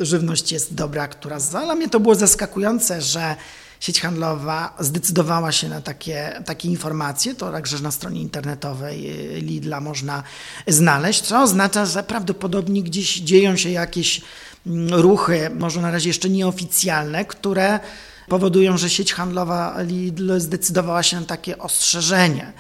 [0.01, 1.65] żywność jest dobra, która zła.
[1.65, 3.37] Dla mnie to było zaskakujące, że
[3.81, 9.81] sieć handlowa zdecydowała się na takie, takie informacje, to także na stronie internetowej y, Lidla
[9.81, 10.23] można
[10.67, 14.21] znaleźć, co oznacza, że prawdopodobnie gdzieś dzieją się jakieś
[14.67, 17.81] mm, ruchy, może na razie jeszcze nieoficjalne, które
[18.29, 22.53] powodują, że sieć handlowa Lidl zdecydowała się na takie ostrzeżenie.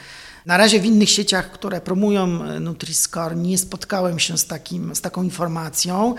[0.46, 5.00] Na razie w innych sieciach, które promują y, Nutri-Score, nie spotkałem się z, takim, z
[5.00, 6.14] taką informacją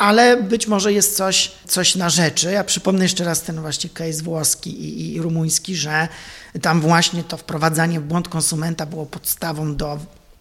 [0.00, 2.52] ale być może jest coś, coś na rzeczy.
[2.52, 6.08] Ja przypomnę jeszcze raz ten właśnie case włoski i, i rumuński, że
[6.62, 9.98] tam właśnie to wprowadzanie w błąd konsumenta było podstawą do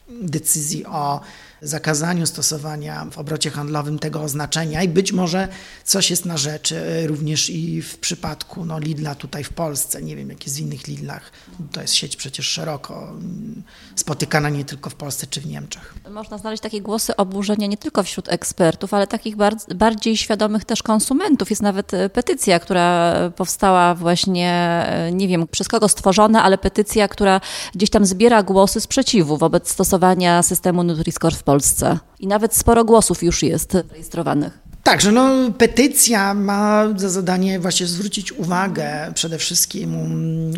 [0.09, 1.21] decyzji o
[1.61, 5.47] zakazaniu stosowania w obrocie handlowym tego oznaczenia i być może
[5.83, 10.01] coś jest na rzeczy e, również i w przypadku no, Lidla tutaj w Polsce.
[10.01, 11.31] Nie wiem, jak jest w innych Lidlach.
[11.71, 13.63] To jest sieć przecież szeroko mm,
[13.95, 15.95] spotykana nie tylko w Polsce czy w Niemczech.
[16.09, 19.35] Można znaleźć takie głosy oburzenia nie tylko wśród ekspertów, ale takich
[19.75, 21.49] bardziej świadomych też konsumentów.
[21.49, 24.51] Jest nawet e, petycja, która powstała właśnie,
[24.87, 27.41] e, nie wiem przez kogo stworzona, ale petycja, która
[27.75, 31.99] gdzieś tam zbiera głosy sprzeciwu wobec stosowania systemu Nutri-Score w Polsce.
[32.19, 34.59] I nawet sporo głosów już jest rejestrowanych.
[34.83, 39.89] Także no, petycja ma za zadanie właśnie zwrócić uwagę przede wszystkim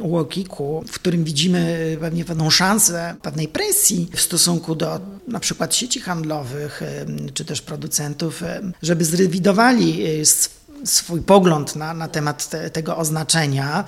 [0.01, 5.99] UOKiK-u, w którym widzimy pewnie pewną szansę, pewnej presji w stosunku do na przykład sieci
[5.99, 6.81] handlowych
[7.33, 8.43] czy też producentów,
[8.81, 10.25] żeby zrewidowali y,
[10.85, 13.83] swój pogląd na, na temat te, tego oznaczenia.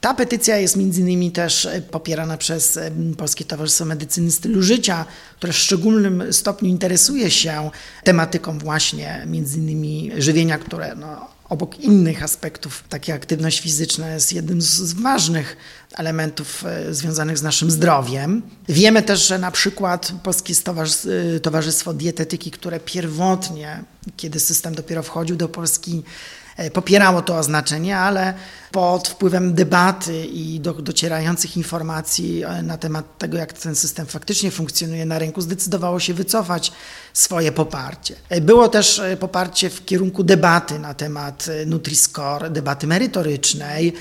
[0.00, 5.04] Ta petycja jest między innymi też e, popierana przez e, Polskie Towarzystwo Medycyny Stylu Życia,
[5.36, 7.70] które w szczególnym stopniu interesuje się
[8.04, 14.62] tematyką właśnie między innymi żywienia, które no, obok innych aspektów, takie aktywność fizyczna jest jednym
[14.62, 15.56] z ważnych
[15.94, 18.42] elementów e, związanych z naszym zdrowiem.
[18.68, 20.54] Wiemy też, że na przykład Polskie
[21.42, 23.84] Towarzystwo Dietetyki, które pierwotnie,
[24.16, 26.02] kiedy system dopiero wchodził do Polski,
[26.72, 28.34] popierało to oznaczenie, ale
[28.70, 34.50] pod wpływem debaty i do, docierających informacji e, na temat tego, jak ten system faktycznie
[34.50, 36.72] funkcjonuje na rynku, zdecydowało się wycofać
[37.12, 38.14] swoje poparcie.
[38.28, 43.92] E, było też poparcie w kierunku debaty na temat Nutri-Score, debaty merytorycznej,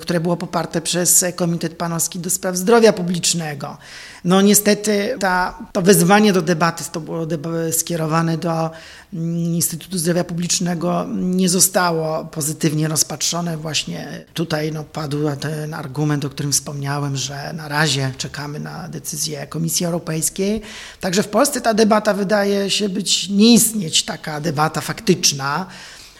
[0.00, 3.78] które było poparte przez Komitet Panowski do Spraw Zdrowia Publicznego.
[4.24, 7.26] No niestety ta, to wezwanie do debaty, to było
[7.72, 8.70] skierowane do
[9.12, 13.56] mm, Instytutu Zdrowia Publicznego, nie zostało pozytywnie rozpatrzone.
[13.56, 19.46] Właśnie tutaj no, padł ten argument, o którym wspomniałem, że na razie czekamy na decyzję
[19.46, 20.62] Komisji Europejskiej.
[21.00, 25.66] Także w Polsce ta debata wydaje się być nie istnieć, taka debata faktyczna.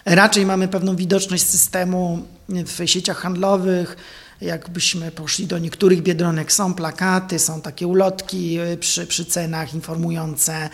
[0.04, 3.96] Raczej mamy pewną widoczność systemu w sieciach handlowych,
[4.42, 10.70] Jakbyśmy poszli do niektórych biedronek, są plakaty, są takie ulotki e, przy, przy cenach informujące.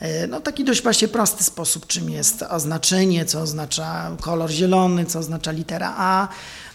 [0.00, 5.18] E, no taki dość właśnie prosty sposób, czym jest oznaczenie, co oznacza kolor zielony, co
[5.18, 6.28] oznacza litera A.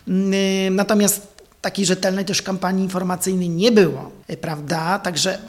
[0.07, 1.27] Mm, e, natomiast
[1.61, 4.99] takiej rzetelnej też kampanii informacyjnej nie było, prawda?
[4.99, 5.39] Także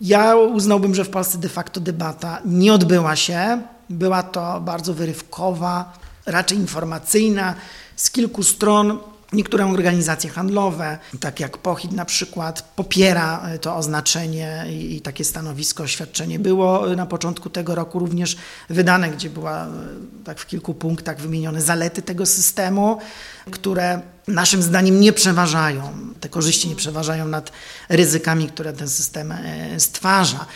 [0.00, 3.62] ja uznałbym, że w Polsce de facto debata nie odbyła się.
[3.90, 7.54] Była to bardzo wyrywkowa, raczej informacyjna,
[7.96, 8.98] z kilku stron
[9.32, 15.82] Niektóre organizacje handlowe, tak jak POHID na przykład, popiera e, to oznaczenie i takie stanowisko,
[15.82, 18.36] oświadczenie było e, na początku tego roku również
[18.70, 19.68] wydane, gdzie była e,
[20.24, 22.98] tak w kilku punktach wymienione zalety tego systemu,
[23.50, 25.82] które naszym zdaniem nie przeważają,
[26.20, 27.52] te korzyści nie przeważają nad
[27.88, 29.34] ryzykami, które ten system
[29.78, 30.46] stwarza.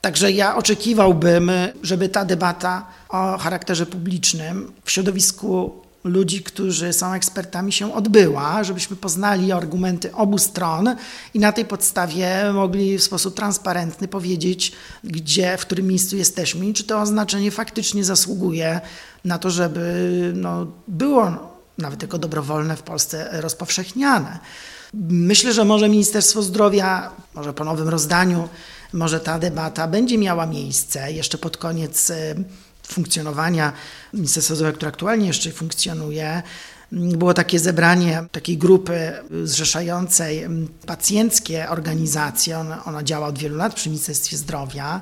[0.00, 1.50] Także ja oczekiwałbym,
[1.82, 8.96] żeby ta debata o charakterze publicznym w środowisku ludzi, którzy są ekspertami, się odbyła, żebyśmy
[8.96, 10.96] poznali argumenty obu stron
[11.34, 14.72] i na tej podstawie mogli w sposób transparentny powiedzieć,
[15.04, 18.80] gdzie, w którym miejscu jesteśmy i czy to oznaczenie faktycznie zasługuje
[19.24, 21.32] na to, żeby no, było
[21.78, 24.38] nawet jako dobrowolne w Polsce rozpowszechniane.
[25.10, 28.48] Myślę, że może Ministerstwo Zdrowia, może po nowym rozdaniu,
[28.92, 32.12] może ta debata będzie miała miejsce jeszcze pod koniec
[32.88, 33.72] funkcjonowania
[34.14, 36.42] Ministerstwa Zdrowia, które aktualnie jeszcze funkcjonuje,
[36.92, 39.12] było takie zebranie takiej grupy
[39.44, 40.46] zrzeszającej
[40.86, 42.58] pacjenckie organizacje.
[42.58, 45.00] Ona, ona działa od wielu lat przy Ministerstwie Zdrowia.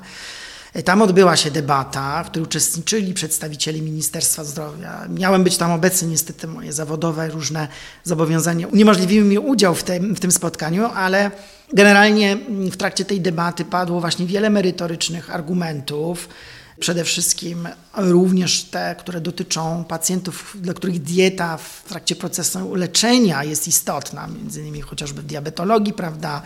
[0.85, 5.07] Tam odbyła się debata, w której uczestniczyli przedstawiciele Ministerstwa Zdrowia.
[5.09, 7.67] Miałem być tam obecny, niestety moje zawodowe różne
[8.03, 11.31] zobowiązania uniemożliwiły mi udział w tym, w tym spotkaniu, ale
[11.73, 16.29] Generalnie w trakcie tej debaty padło właśnie wiele merytorycznych argumentów.
[16.79, 23.67] Przede wszystkim również te, które dotyczą pacjentów, dla których dieta w trakcie procesu leczenia jest
[23.67, 26.41] istotna, między innymi chociażby w diabetologii, prawda?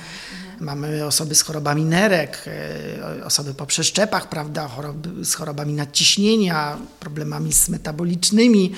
[0.59, 2.45] Mamy osoby z chorobami nerek,
[3.19, 8.71] e, osoby po przeszczepach, prawda, choroby, z chorobami nadciśnienia, problemami z metabolicznymi.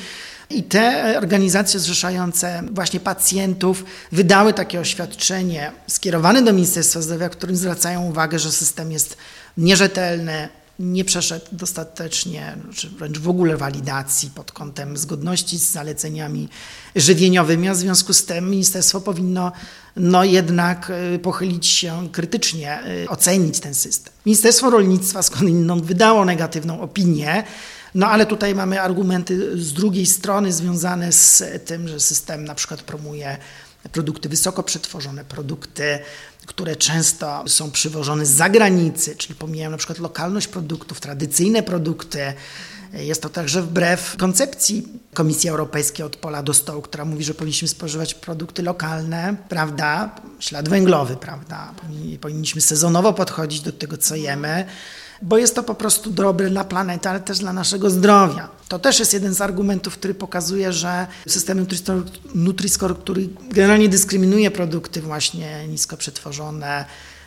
[0.49, 7.55] I te organizacje zrzeszające właśnie pacjentów wydały takie oświadczenie skierowane do Ministerstwa Zdrowia, w którym
[7.55, 9.17] zwracają uwagę, że system jest
[9.57, 16.49] nierzetelny, nie przeszedł dostatecznie, czy wręcz w ogóle walidacji pod kątem zgodności z zaleceniami
[16.95, 19.51] żywieniowymi, a w związku z tym ministerstwo powinno
[19.95, 24.13] no jednak y, pochylić się krytycznie, y, ocenić ten system.
[24.25, 27.43] Ministerstwo Rolnictwa skądinąd wydało negatywną opinię,
[27.95, 32.81] no ale tutaj mamy argumenty z drugiej strony związane z tym, że system na przykład
[32.81, 33.38] promuje
[33.91, 36.00] produkty wysoko przetworzone, produkty,
[36.46, 42.34] które często są przywożone z zagranicy, czyli pomijają na przykład lokalność produktów, tradycyjne produkty.
[42.93, 47.67] Jest to także wbrew koncepcji Komisji Europejskiej od pola do stołu, która mówi, że powinniśmy
[47.67, 50.15] spożywać produkty lokalne, prawda?
[50.39, 51.74] Ślad węglowy, prawda?
[52.22, 54.65] Powinniśmy sezonowo podchodzić do tego, co jemy
[55.23, 58.49] bo jest to po prostu dobre dla planety, ale też dla naszego zdrowia.
[58.67, 61.65] To też jest jeden z argumentów, który pokazuje, że system
[62.36, 66.86] Nutri-Score, który generalnie dyskryminuje produkty właśnie nisko przetworzone,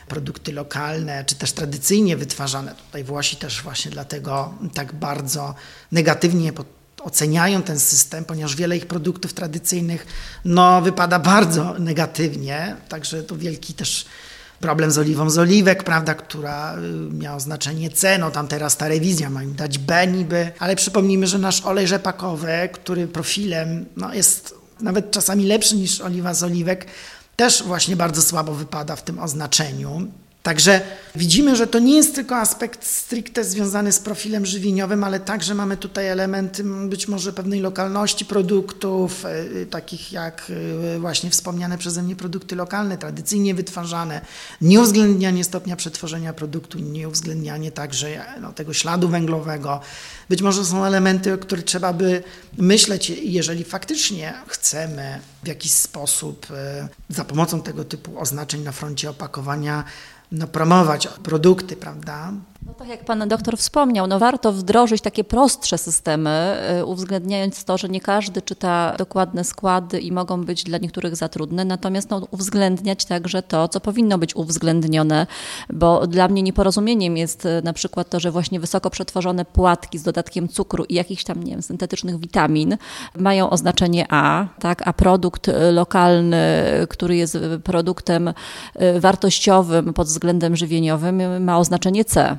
[0.08, 2.74] produkty lokalne, czy też tradycyjnie wytwarzane.
[2.86, 5.54] Tutaj Włosi też właśnie dlatego tak bardzo
[5.92, 6.52] negatywnie
[7.02, 10.06] oceniają ten system, ponieważ wiele ich produktów tradycyjnych
[10.44, 14.06] no, wypada bardzo negatywnie, także to wielki też
[14.60, 16.80] problem z oliwą z oliwek, prawda, która y,
[17.14, 21.26] miała znaczenie C, no tam teraz ta rewizja ma im dać B niby, ale przypomnijmy,
[21.26, 26.86] że nasz olej rzepakowy, który profilem no, jest nawet czasami lepszy niż oliwa z oliwek,
[27.36, 30.08] też właśnie bardzo słabo wypada w tym oznaczeniu.
[30.46, 30.80] Także
[31.14, 35.76] widzimy, że to nie jest tylko aspekt stricte związany z profilem żywieniowym, ale także mamy
[35.76, 40.52] tutaj elementy być może pewnej lokalności produktów, e, e, takich jak
[40.94, 44.20] e, właśnie wspomniane przeze mnie produkty lokalne, tradycyjnie wytwarzane,
[44.60, 49.80] nieuwzględnianie stopnia przetworzenia produktu, nieuwzględnianie także no, tego śladu węglowego.
[50.28, 52.22] Być może są elementy, o których trzeba by
[52.58, 56.46] myśleć, jeżeli faktycznie chcemy w jakiś sposób
[57.08, 59.84] za pomocą tego typu oznaczeń na froncie opakowania
[60.32, 62.32] no, promować produkty, prawda?
[62.66, 67.78] No tak jak pan doktor wspomniał, no warto wdrożyć takie prostsze systemy, y, uwzględniając to,
[67.78, 72.26] że nie każdy czyta dokładne składy i mogą być dla niektórych za trudne, natomiast no,
[72.30, 75.26] uwzględniać także to, co powinno być uwzględnione,
[75.72, 80.02] bo dla mnie nieporozumieniem jest y, na przykład to, że właśnie wysoko przetworzone płatki z
[80.02, 82.76] dodatkiem cukru i jakichś tam, nie wiem, syntetycznych witamin
[83.16, 86.36] mają oznaczenie A, tak, a produkt y, lokalny,
[86.88, 88.34] który jest produktem
[89.00, 92.38] wartościowym pod względem żywieniowym ma oznaczenie C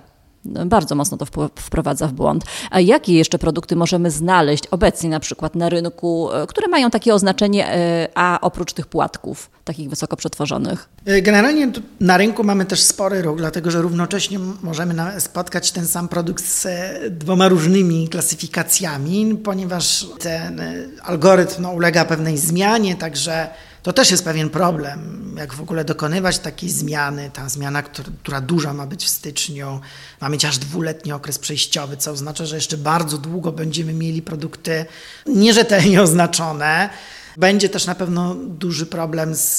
[0.66, 2.44] bardzo mocno to wprowadza w błąd.
[2.72, 7.14] A jakie jeszcze produkty możemy znaleźć obecnie na przykład na rynku, e, które mają takie
[7.14, 10.90] oznaczenie e, A oprócz tych płatków, takich wysoko przetworzonych?
[11.06, 16.08] E, generalnie na rynku mamy też spory ruch, dlatego że równocześnie możemy spotkać ten sam
[16.08, 16.68] produkt z
[17.12, 20.62] dwoma różnymi klasyfikacjami, ponieważ ten
[21.04, 23.50] algorytm no, ulega pewnej zmianie, także
[23.84, 27.32] to też jest pewien problem, jak w ogóle dokonywać takiej zmiany.
[27.34, 29.80] Ta zmiana, która, duża ma być w styczniu,
[30.22, 34.86] ma mieć aż dwuletni okres przejściowy, co oznacza, że jeszcze bardzo długo będziemy mieli produkty
[35.26, 36.90] nierzetelnie oznaczone.
[37.38, 39.56] Będzie też na pewno duży problem z,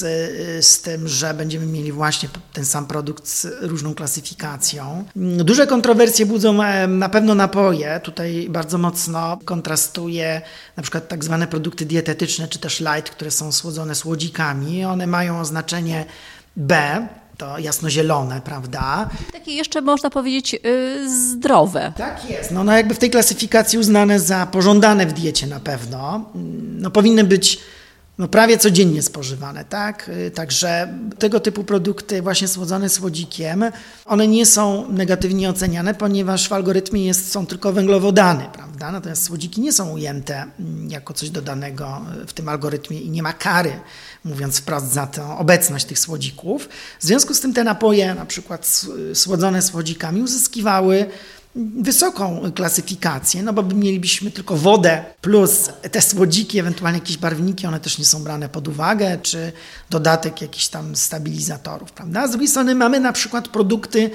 [0.65, 5.05] z tym, że będziemy mieli właśnie ten sam produkt z różną klasyfikacją.
[5.15, 7.99] Duże kontrowersje budzą e, na pewno napoje.
[8.03, 10.41] Tutaj bardzo mocno kontrastuje
[10.77, 14.85] na przykład tak zwane produkty dietetyczne czy też light, które są słodzone słodzikami.
[14.85, 16.05] One mają oznaczenie
[16.57, 17.07] B,
[17.39, 19.09] to jasnozielone, prawda?
[19.33, 21.93] Takie jeszcze można powiedzieć yy, zdrowe.
[21.97, 22.51] Tak jest.
[22.51, 26.25] No, no jakby w tej klasyfikacji uznane za pożądane w diecie na pewno.
[26.79, 27.59] No powinny być
[28.19, 30.09] no prawie codziennie spożywane, tak?
[30.09, 33.65] Y, także tego typu produkty właśnie słodzone słodzikiem,
[34.05, 38.91] one nie są negatywnie oceniane, ponieważ w algorytmie jest, są tylko węglowodany, prawda?
[38.91, 43.33] Natomiast słodziki nie są ujęte mm, jako coś dodanego w tym algorytmie i nie ma
[43.33, 43.71] kary,
[44.25, 46.69] mówiąc wprost, za tę obecność tych słodzików.
[46.99, 51.05] W związku z tym te napoje, na przykład słodzone słodzikami, uzyskiwały
[51.55, 57.97] wysoką klasyfikację, no bo mielibyśmy tylko wodę plus te słodziki, ewentualnie jakieś barwniki, one też
[57.97, 59.51] nie są brane pod uwagę, czy
[59.89, 62.27] dodatek jakichś tam stabilizatorów, prawda?
[62.27, 64.11] Z drugiej strony mamy na przykład produkty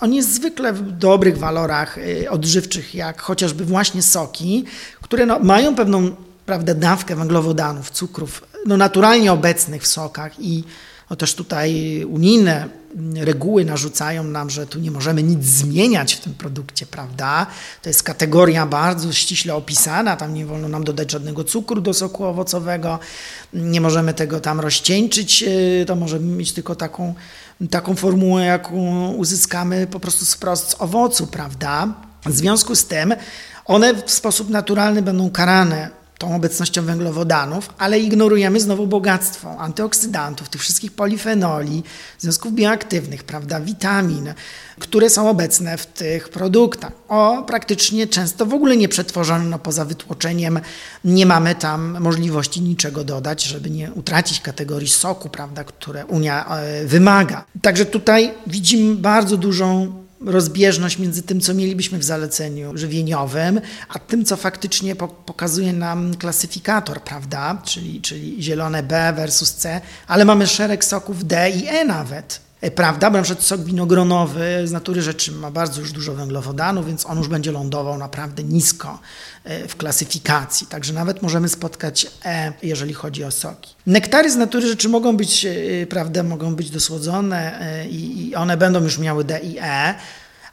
[0.00, 4.64] o niezwykle dobrych walorach y, odżywczych, jak chociażby właśnie soki,
[5.02, 10.64] które no, mają pewną prawda, dawkę węglowodanów, cukrów, no naturalnie obecnych w sokach i
[11.10, 12.68] No też tutaj unijne
[13.16, 17.46] reguły narzucają nam, że tu nie możemy nic zmieniać w tym produkcie, prawda?
[17.82, 22.24] To jest kategoria bardzo ściśle opisana, tam nie wolno nam dodać żadnego cukru do soku
[22.24, 22.98] owocowego,
[23.52, 27.14] nie możemy tego tam rozcieńczyć, y, to możemy mieć tylko taką,
[27.70, 31.94] taką formułę, jaką uzyskamy po prostu wprost z owocu, prawda?
[32.26, 33.14] W związku z tym
[33.64, 40.60] one w sposób naturalny będą karane tą obecnością węglowodanów, ale ignorujemy znowu bogactwo antyoksydantów, tych
[40.60, 41.82] wszystkich polifenoli,
[42.18, 44.34] związków bioaktywnych, prawda, witamin,
[44.78, 46.92] które są obecne w tych produktach.
[47.08, 50.60] O, praktycznie często w ogóle nie przetworzone, no poza wytłoczeniem
[51.04, 56.84] nie mamy tam możliwości niczego dodać, żeby nie utracić kategorii soku, prawda, które Unia e,
[56.84, 57.44] wymaga.
[57.62, 64.24] Także tutaj widzimy bardzo dużą rozbieżność między tym, co mielibyśmy w zaleceniu żywieniowym, a tym,
[64.24, 64.96] co faktycznie
[65.26, 67.62] pokazuje nam klasyfikator, prawda?
[67.64, 72.43] Czyli, czyli zielone B versus C, ale mamy szereg soków D i E nawet.
[72.64, 73.10] E, prawda?
[73.10, 77.18] Bo na przykład sok winogronowy z natury rzeczy ma bardzo już dużo węglowodanów, więc on
[77.18, 78.98] już będzie lądował naprawdę nisko
[79.44, 80.66] e, w klasyfikacji.
[80.66, 83.74] Także nawet możemy spotkać E, jeżeli chodzi o soki.
[83.86, 87.60] Nektary z natury rzeczy mogą być, e, prawda, mogą być dosłodzone
[87.90, 89.94] i one będą już miały D i E,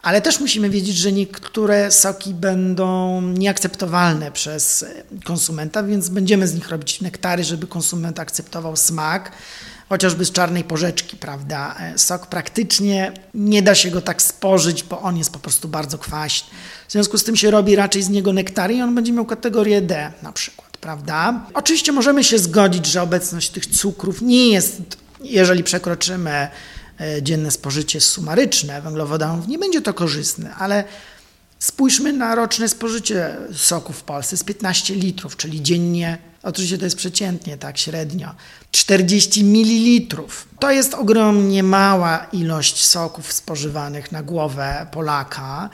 [0.01, 4.85] ale też musimy wiedzieć, że niektóre soki będą nieakceptowalne przez
[5.23, 9.31] konsumenta, więc będziemy z nich robić nektary, żeby konsument akceptował smak
[9.91, 11.75] chociażby z czarnej porzeczki, prawda?
[11.79, 15.97] E, sok praktycznie nie da się go tak spożyć, bo on jest po prostu bardzo
[15.97, 16.49] kwaśny.
[16.87, 19.81] W związku z tym się robi raczej z niego nektary i on będzie miał kategorię
[19.81, 21.45] D na przykład, prawda?
[21.53, 24.81] Oczywiście możemy się zgodzić, że obecność tych cukrów nie jest,
[25.21, 30.83] jeżeli przekroczymy e, dzienne spożycie sumaryczne węglowodanów, nie będzie to korzystne, ale
[31.61, 36.97] spójrzmy na roczne spożycie soku w Polsce z 15 litrów, czyli dziennie Oczywiście to jest
[36.97, 38.35] przeciętnie, tak średnio.
[38.71, 40.17] 40 ml.
[40.59, 45.69] To jest ogromnie mała ilość soków spożywanych na głowę Polaka.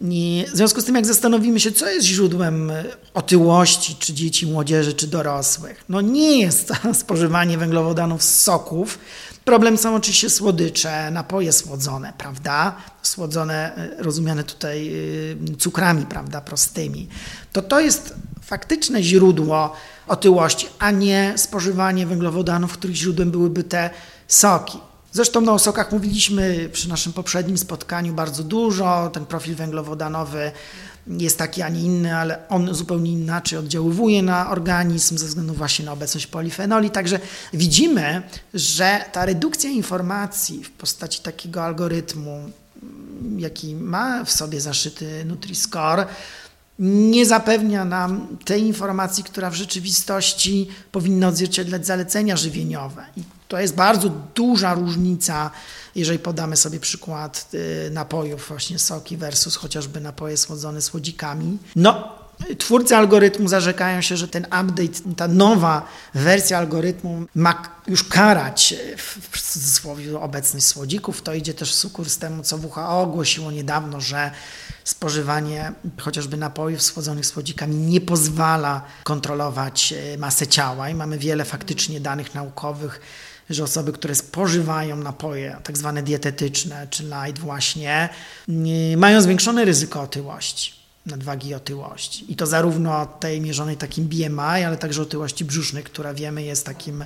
[0.00, 2.72] I w związku z tym, jak zastanowimy się, co jest źródłem
[3.14, 8.98] otyłości, czy dzieci, młodzieży, czy dorosłych, no nie jest to spożywanie węglowodanów z soków.
[9.48, 12.76] Problem są oczywiście słodycze, napoje słodzone, prawda?
[13.02, 14.92] Słodzone, e, rozumiane tutaj
[15.52, 17.08] e, cukrami, prawda, prostymi.
[17.52, 19.72] To to jest faktyczne źródło
[20.08, 23.90] otyłości, a nie spożywanie węglowodanów, których źródłem byłyby te
[24.26, 24.78] soki.
[25.12, 29.10] Zresztą no, o sokach mówiliśmy przy naszym poprzednim spotkaniu bardzo dużo.
[29.12, 30.52] Ten profil węglowodanowy
[31.08, 35.84] jest taki, a nie inny, ale on zupełnie inaczej oddziaływuje na organizm ze względu właśnie
[35.84, 36.90] na obecność polifenoli.
[36.90, 37.20] Także
[37.52, 38.22] widzimy,
[38.54, 42.50] że ta redukcja informacji w postaci takiego algorytmu,
[43.36, 46.06] jaki ma w sobie zaszyty Nutri-Score,
[46.78, 53.04] nie zapewnia nam tej informacji, która w rzeczywistości powinna odzwierciedlać zalecenia żywieniowe.
[53.16, 55.50] I to jest bardzo duża różnica,
[55.98, 61.58] jeżeli podamy sobie przykład y, napojów, właśnie soki versus chociażby napoje słodzone słodzikami.
[61.76, 62.18] No,
[62.58, 68.74] Twórcy algorytmu zarzekają się, że ten update, ta nowa wersja algorytmu ma już karać
[69.32, 71.22] w cudzysłowie obecność słodzików.
[71.22, 74.30] To idzie też w sukurs temu, co WHO ogłosiło niedawno, że
[74.84, 82.00] spożywanie chociażby napojów słodzonych słodzikami nie pozwala kontrolować e, masę ciała i mamy wiele faktycznie
[82.00, 83.00] danych naukowych,
[83.50, 88.08] że osoby, które spożywają napoje tak zwane dietetyczne czy light właśnie,
[88.96, 90.78] mają zwiększone ryzyko otyłości
[91.08, 92.32] nadwagi i otyłości.
[92.32, 97.04] I to zarówno tej mierzonej takim BMI, ale także otyłości brzusznej, która wiemy jest takim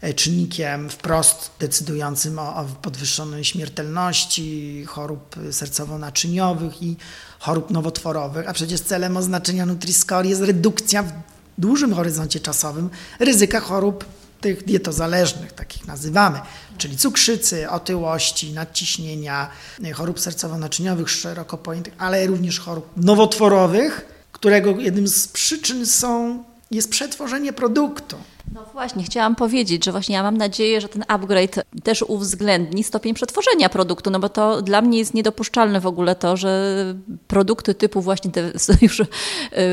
[0.00, 6.96] e, czynnikiem wprost decydującym o, o podwyższonej śmiertelności chorób sercowo-naczyniowych i
[7.38, 11.12] chorób nowotworowych, a przecież celem oznaczenia Nutri-Score jest redukcja w
[11.58, 14.04] dużym horyzoncie czasowym ryzyka chorób
[14.40, 16.40] tych dietozależnych, takich nazywamy,
[16.78, 19.50] czyli cukrzycy, otyłości, nadciśnienia,
[19.94, 27.52] chorób sercowo-naczyniowych szeroko pojętych, ale również chorób nowotworowych, którego jednym z przyczyn są, jest przetworzenie
[27.52, 28.16] produktu.
[28.54, 33.14] No właśnie, chciałam powiedzieć, że właśnie ja mam nadzieję, że ten upgrade też uwzględni stopień
[33.14, 36.94] przetworzenia produktu, no bo to dla mnie jest niedopuszczalne w ogóle to, że
[37.26, 38.52] produkty typu właśnie te
[38.82, 39.06] już y,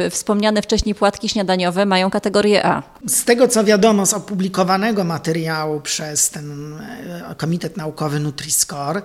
[0.09, 2.83] wspomniane wcześniej płatki śniadaniowe mają kategorię A.
[3.07, 9.01] Z tego co wiadomo z opublikowanego materiału przez ten e, Komitet Naukowy Nutri-Score,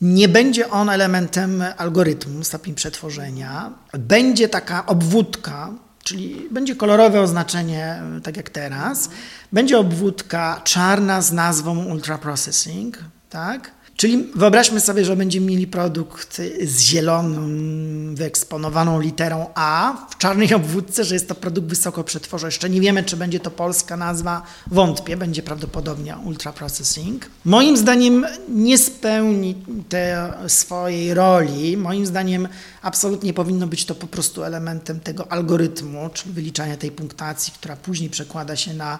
[0.00, 3.72] nie będzie on elementem algorytmu stopień przetworzenia.
[3.92, 5.70] Będzie taka obwódka,
[6.08, 9.10] czyli będzie kolorowe oznaczenie, tak jak teraz.
[9.52, 12.98] Będzie obwódka czarna z nazwą Ultra Processing,
[13.30, 13.70] tak?
[13.98, 17.48] Czyli wyobraźmy sobie, że będziemy mieli produkt z zieloną,
[18.14, 22.52] wyeksponowaną literą A w czarnej obwódce, że jest to produkt wysoko przetworzony.
[22.70, 24.42] Nie wiemy, czy będzie to polska nazwa.
[24.66, 27.26] Wątpię, będzie prawdopodobnie Ultra Processing.
[27.44, 29.54] Moim zdaniem nie spełni
[29.88, 30.14] tej
[30.48, 31.76] swojej roli.
[31.76, 32.48] Moim zdaniem
[32.82, 38.10] absolutnie powinno być to po prostu elementem tego algorytmu, czyli wyliczania tej punktacji, która później
[38.10, 38.98] przekłada się na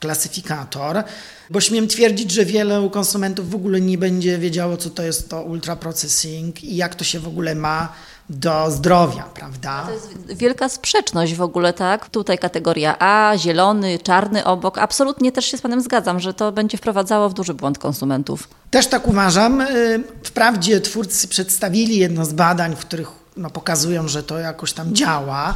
[0.00, 1.04] klasyfikator,
[1.50, 5.42] bo śmiem twierdzić, że wielu konsumentów w ogóle nie będzie wiedziało, co to jest to
[5.42, 7.92] ultra processing i jak to się w ogóle ma
[8.30, 9.84] do zdrowia, prawda?
[9.86, 12.08] To jest wielka sprzeczność w ogóle, tak?
[12.08, 14.78] Tutaj kategoria A, zielony, czarny obok.
[14.78, 18.48] Absolutnie też się z Panem zgadzam, że to będzie wprowadzało w duży błąd konsumentów.
[18.70, 19.60] Też tak uważam.
[19.60, 24.94] Y, wprawdzie twórcy przedstawili jedno z badań, w których no, pokazują, że to jakoś tam
[24.94, 25.54] działa.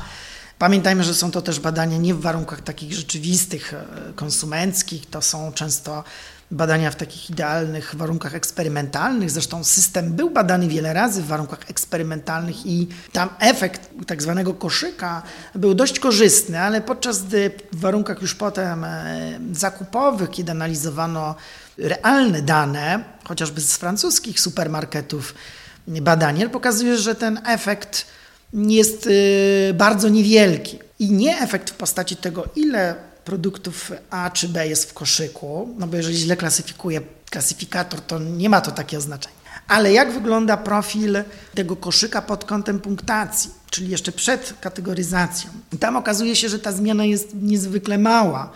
[0.62, 5.52] Pamiętajmy, że są to też badania nie w warunkach takich rzeczywistych, e, konsumenckich, to są
[5.52, 6.04] często
[6.50, 9.30] badania w takich idealnych warunkach eksperymentalnych.
[9.30, 15.22] Zresztą system był badany wiele razy w warunkach eksperymentalnych i tam efekt tak zwanego koszyka
[15.54, 21.34] był dość korzystny, ale podczas gdy w warunkach już potem e, zakupowych, kiedy analizowano
[21.78, 25.34] realne dane, chociażby z francuskich supermarketów,
[25.88, 28.06] badanie pokazuje, że ten efekt
[28.54, 30.78] jest y, bardzo niewielki.
[30.98, 32.94] I nie efekt w postaci tego, ile
[33.24, 37.00] produktów A czy B jest w koszyku, no bo jeżeli źle klasyfikuje
[37.30, 39.42] klasyfikator, to nie ma to takiego znaczenia.
[39.68, 41.22] Ale jak wygląda profil
[41.54, 45.50] tego koszyka pod kątem punktacji, czyli jeszcze przed kategoryzacją?
[45.80, 48.50] Tam okazuje się, że ta zmiana jest niezwykle mała.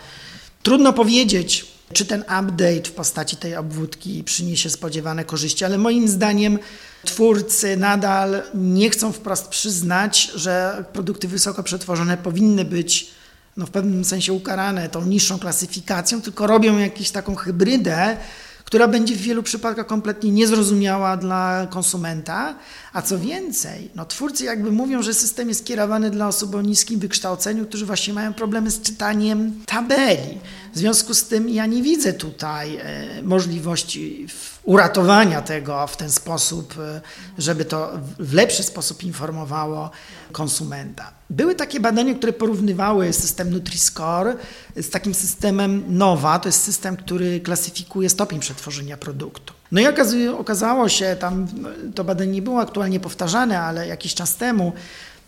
[0.63, 6.59] Trudno powiedzieć, czy ten update w postaci tej obwódki przyniesie spodziewane korzyści, ale moim zdaniem
[7.05, 13.11] twórcy nadal nie chcą wprost przyznać, że produkty wysoko przetworzone powinny być
[13.57, 18.17] no, w pewnym sensie ukarane tą niższą klasyfikacją, tylko robią jakąś taką hybrydę,
[18.67, 22.55] która będzie w wielu przypadkach kompletnie niezrozumiała dla konsumenta.
[22.93, 26.99] A co więcej, no, twórcy jakby mówią, że system jest kierowany dla osób o niskim
[26.99, 30.37] wykształceniu, którzy właśnie mają problemy z czytaniem tabeli.
[30.73, 34.27] W związku z tym ja nie widzę tutaj e, możliwości
[34.67, 37.01] uratowania tego w ten sposób, e,
[37.37, 39.91] żeby to w lepszy sposób informowało
[40.31, 41.11] konsumenta.
[41.29, 44.35] Były takie badania, które porównywały system Nutri-Score
[44.75, 49.53] z takim systemem NOWA, to jest system, który klasyfikuje stopień przetworzenia produktu.
[49.71, 51.47] No i okazało się, tam
[51.95, 54.73] to badanie nie było aktualnie powtarzane, ale jakiś czas temu,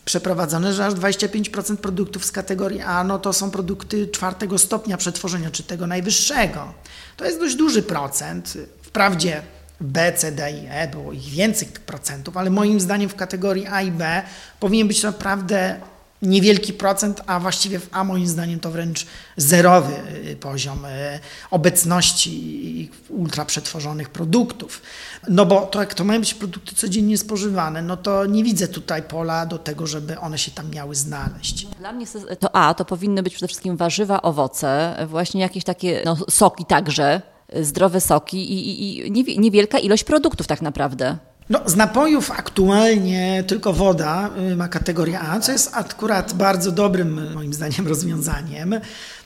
[0.06, 5.52] przeprowadzone, że aż 25% produktów z kategorii A no to są produkty czwartego stopnia przetworzenia,
[5.52, 6.74] czy tego najwyższego.
[7.18, 8.58] To jest dość duży procent.
[8.90, 9.42] Wprawdzie
[9.82, 13.82] B, C, D i E było ich więcej procentów, ale moim zdaniem w kategorii A
[13.82, 14.22] i B
[14.60, 15.80] powinien być naprawdę
[16.22, 19.06] niewielki procent, a właściwie w A moim zdaniem to wręcz
[19.38, 19.94] zerowy
[20.32, 21.20] y, poziom y,
[21.52, 24.82] obecności ultra przetworzonych produktów.
[25.28, 29.04] No bo to jak to mają być produkty codziennie spożywane, no to nie widzę tutaj
[29.04, 31.66] pola do tego, żeby one się tam miały znaleźć.
[31.66, 32.06] Dla mnie
[32.40, 37.22] to A to powinny być przede wszystkim warzywa, owoce, właśnie jakieś takie no, soki także,
[37.62, 41.18] zdrowe soki i, i, i niewielka ilość produktów tak naprawdę.
[41.50, 47.34] No, z napojów aktualnie tylko woda y, ma kategorię A, co jest akurat bardzo dobrym,
[47.34, 48.80] moim zdaniem, rozwiązaniem.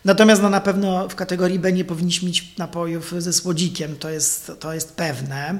[0.05, 4.51] Natomiast no, na pewno w kategorii B nie powinniśmy mieć napojów ze słodzikiem, to jest,
[4.59, 5.59] to jest pewne.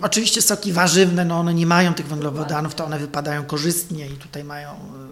[0.00, 4.44] Oczywiście soki warzywne, no one nie mają tych węglowodanów, to one wypadają korzystnie i tutaj
[4.44, 4.70] mają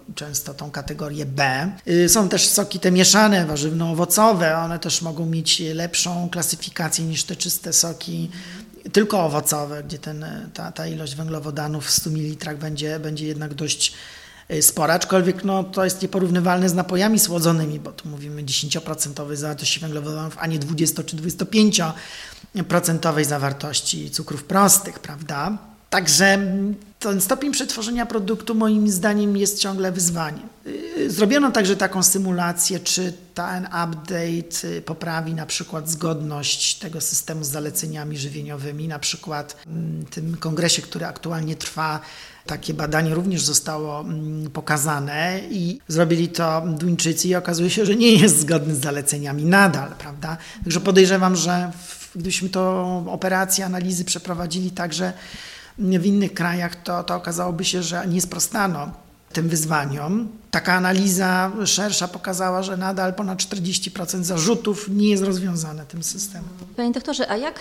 [0.09, 1.71] y, często tą kategorię B.
[1.87, 7.35] Y, są też soki te mieszane, warzywno-owocowe, one też mogą mieć lepszą klasyfikację niż te
[7.35, 8.29] czyste soki
[8.91, 13.93] tylko owocowe, gdzie ten, ta, ta ilość węglowodanów w 100 ml będzie, będzie jednak dość
[14.61, 20.37] spora, aczkolwiek no, to jest nieporównywalne z napojami słodzonymi, bo tu mówimy 10% zawartości węglowodanów,
[20.39, 25.57] a nie 20 czy 25% zawartości cukrów prostych, prawda?
[25.89, 26.55] Także
[27.03, 30.49] ten stopień przetworzenia produktu moim zdaniem jest ciągle wyzwaniem.
[30.97, 37.43] Y, zrobiono także taką symulację, czy ten update y, poprawi na przykład zgodność tego systemu
[37.43, 38.87] z zaleceniami żywieniowymi.
[38.87, 41.99] Na przykład w tym kongresie, który aktualnie trwa,
[42.45, 48.11] takie badanie również zostało mm, pokazane i zrobili to Duńczycy i okazuje się, że nie
[48.11, 50.37] jest zgodny z zaleceniami nadal, prawda?
[50.63, 51.71] Także podejrzewam, że
[52.15, 55.13] gdybyśmy to operację analizy przeprowadzili także
[55.77, 58.91] w innych krajach, to, to okazałoby się, że nie sprostano
[59.33, 60.27] tym wyzwaniom.
[60.53, 66.49] Taka analiza szersza pokazała, że nadal ponad 40% zarzutów nie jest rozwiązane tym systemem.
[66.75, 67.59] Panie doktorze, a jak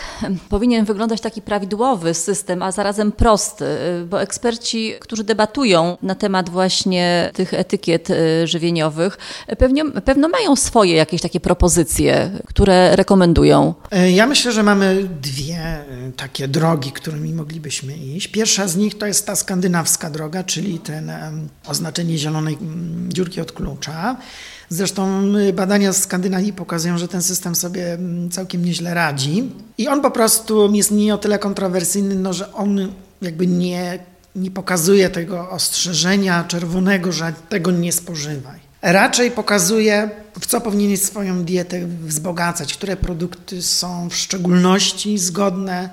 [0.49, 3.65] powinien wyglądać taki prawidłowy system, a zarazem prosty?
[4.07, 9.19] Bo eksperci, którzy debatują na temat właśnie tych etykiet y, żywieniowych,
[9.59, 13.75] pewnie, pewno mają swoje jakieś takie propozycje, które rekomendują.
[13.91, 15.85] E, ja myślę, że mamy dwie e,
[16.17, 18.29] takie drogi, którymi moglibyśmy iść.
[18.29, 21.13] Pierwsza z nich to jest ta skandynawska droga, czyli ten
[21.67, 22.59] oznaczenie zielonej
[23.09, 24.17] dziurki od klucza.
[24.69, 29.51] Zresztą y, badania z Skandynawii pokazują, że ten system sobie mm, całkiem nieźle radzi.
[29.79, 33.99] I on po prostu jest nie o tyle kontrowersyjny, no, że on jakby nie,
[34.37, 38.61] nie pokazuje tego ostrzeżenia czerwonego, że tego nie spożywaj.
[38.83, 40.11] Raczej pokazuje,
[40.41, 45.91] w co powinieneś swoją dietę wzbogacać, które produkty są w szczególności zgodne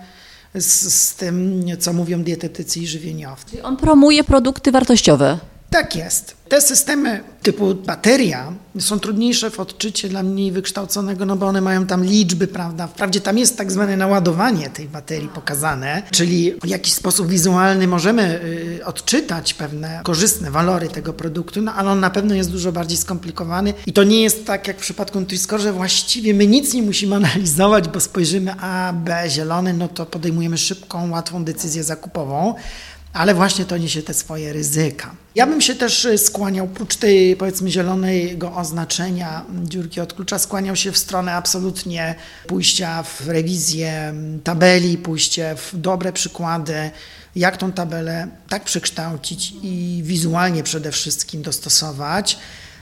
[0.56, 3.64] z, z tym, co mówią dietetycy i żywieniowcy.
[3.64, 5.40] On promuje produkty wartościowe.
[5.70, 6.36] Tak jest.
[6.50, 11.86] Te systemy typu bateria są trudniejsze w odczycie dla mniej wykształconego, no bo one mają
[11.86, 12.88] tam liczby, prawda?
[12.88, 18.42] Wprawdzie tam jest tak zwane naładowanie tej baterii pokazane, czyli w jakiś sposób wizualny możemy
[18.80, 22.98] y, odczytać pewne korzystne walory tego produktu, no ale on na pewno jest dużo bardziej
[22.98, 26.82] skomplikowany i to nie jest tak jak w przypadku Nutri-Score, że właściwie my nic nie
[26.82, 32.56] musimy analizować, bo spojrzymy A, B, zielony, no to podejmujemy szybką, łatwą decyzję zakupową
[33.14, 35.16] ale właśnie to niesie te swoje ryzyka.
[35.36, 40.76] Ja bym się też y, skłaniał, oprócz tej powiedzmy zielonego oznaczenia dziurki od klucza, skłaniał
[40.76, 42.16] się w stronę absolutnie
[42.48, 46.92] pójścia w rewizję tabeli, pójście w dobre przykłady,
[47.36, 52.40] jak tą tabelę tak przekształcić i wizualnie przede wszystkim dostosować,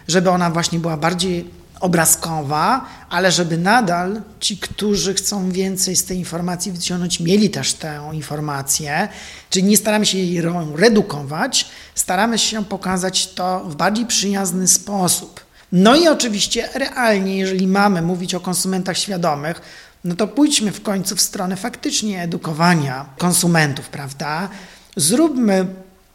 [0.07, 1.49] żeby ona właśnie była bardziej
[1.79, 8.09] obrazkowa, ale żeby nadal ci, którzy chcą więcej z tej informacji wyciągnąć, mieli też tę
[8.13, 9.07] informację,
[9.49, 10.41] czyli nie staramy się jej
[10.75, 15.45] redukować, staramy się pokazać to w bardziej przyjazny sposób.
[15.71, 19.61] No i oczywiście realnie, jeżeli mamy mówić o konsumentach świadomych,
[20.03, 24.49] no to pójdźmy w końcu w stronę faktycznie edukowania konsumentów, prawda?
[24.95, 25.65] Zróbmy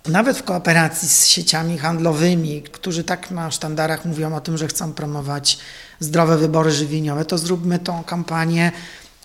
[0.08, 4.92] nawet w kooperacji z sieciami handlowymi, którzy tak na sztandarach mówią o tym, że chcą
[4.92, 5.58] promować
[6.00, 8.72] zdrowe wybory żywieniowe, to zróbmy tą kampanię,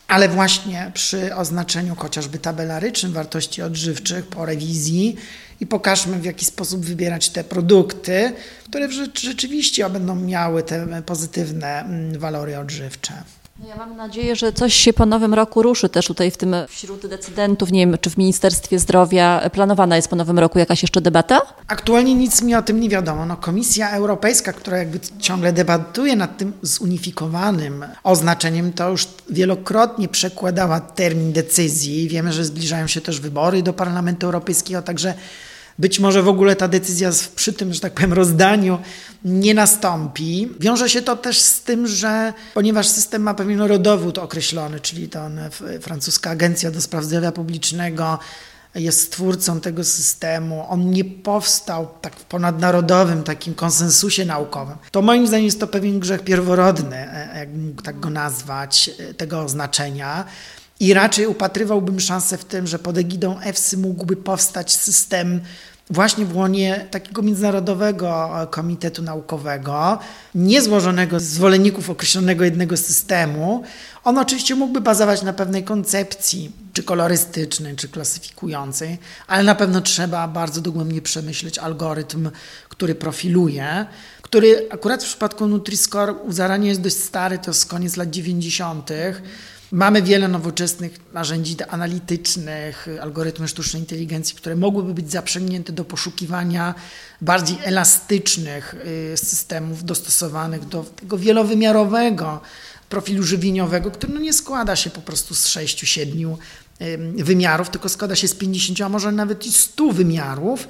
[0.08, 5.16] ale właśnie przy oznaczeniu chociażby tabelarycznym wartości odżywczych po rewizji
[5.60, 8.34] i pokażmy w jaki sposób wybierać te produkty,
[8.66, 13.14] które rzeczywiście będą miały te pozytywne mm, walory odżywcze.
[13.60, 16.56] No ja mam nadzieję, że coś się po nowym roku ruszy też tutaj w tym
[16.70, 17.72] wśród decydentów.
[17.72, 21.42] Nie wiem, czy w Ministerstwie Zdrowia planowana jest po nowym roku jakaś jeszcze debata?
[21.68, 23.26] Aktualnie nic mi o tym nie wiadomo.
[23.26, 30.80] No, Komisja Europejska, która jakby ciągle debatuje nad tym zunifikowanym oznaczeniem, to już wielokrotnie przekładała
[30.80, 32.08] termin decyzji.
[32.08, 35.14] Wiemy, że zbliżają się też wybory do Parlamentu Europejskiego, także
[35.80, 38.80] być może w ogóle ta decyzja przy tym, że tak powiem, rozdaniu
[39.26, 40.50] nie nastąpi.
[40.60, 45.30] Wiąże się to też z tym, że ponieważ system ma pewien rodowód określony, czyli to
[45.82, 48.20] francuska Agencja do Spraw Zdrowia Publicznego
[48.76, 55.28] jest stwórcą tego systemu, on nie powstał tak w ponadnarodowym takim konsensusie naukowym, to moim
[55.28, 60.26] zdaniem jest to pewien grzech pierworodny, e, jak mógł tak go nazwać, e, tego oznaczenia.
[60.80, 65.42] I raczej upatrywałbym szansę w tym, że pod egidą EFSY mógłby powstać system
[65.90, 70.00] właśnie w łonie takiego międzynarodowego komitetu naukowego,
[70.36, 73.64] niezłożonego z zwolenników określonego jednego systemu.
[74.04, 78.98] On oczywiście mógłby bazować na pewnej koncepcji, czy kolorystycznej, czy klasyfikującej,
[79.28, 82.32] ale na pewno trzeba bardzo dogłębnie przemyśleć algorytm,
[82.70, 83.86] który profiluje,
[84.22, 88.90] który akurat w przypadku Nutri-Score u zarania jest dość stary, to jest koniec lat 90.
[89.72, 96.76] Mamy wiele nowoczesnych narzędzi analitycznych, algorytmy sztucznej inteligencji, które mogłyby być zaprzęgnięte do poszukiwania
[97.22, 98.76] bardziej elastycznych
[99.14, 102.42] y, systemów dostosowanych do tego wielowymiarowego
[102.90, 106.38] profilu żywieniowego, który no nie składa się po prostu z 6-7
[107.18, 110.68] wymiarów, tylko składa się z 50, a może nawet i 100 wymiarów.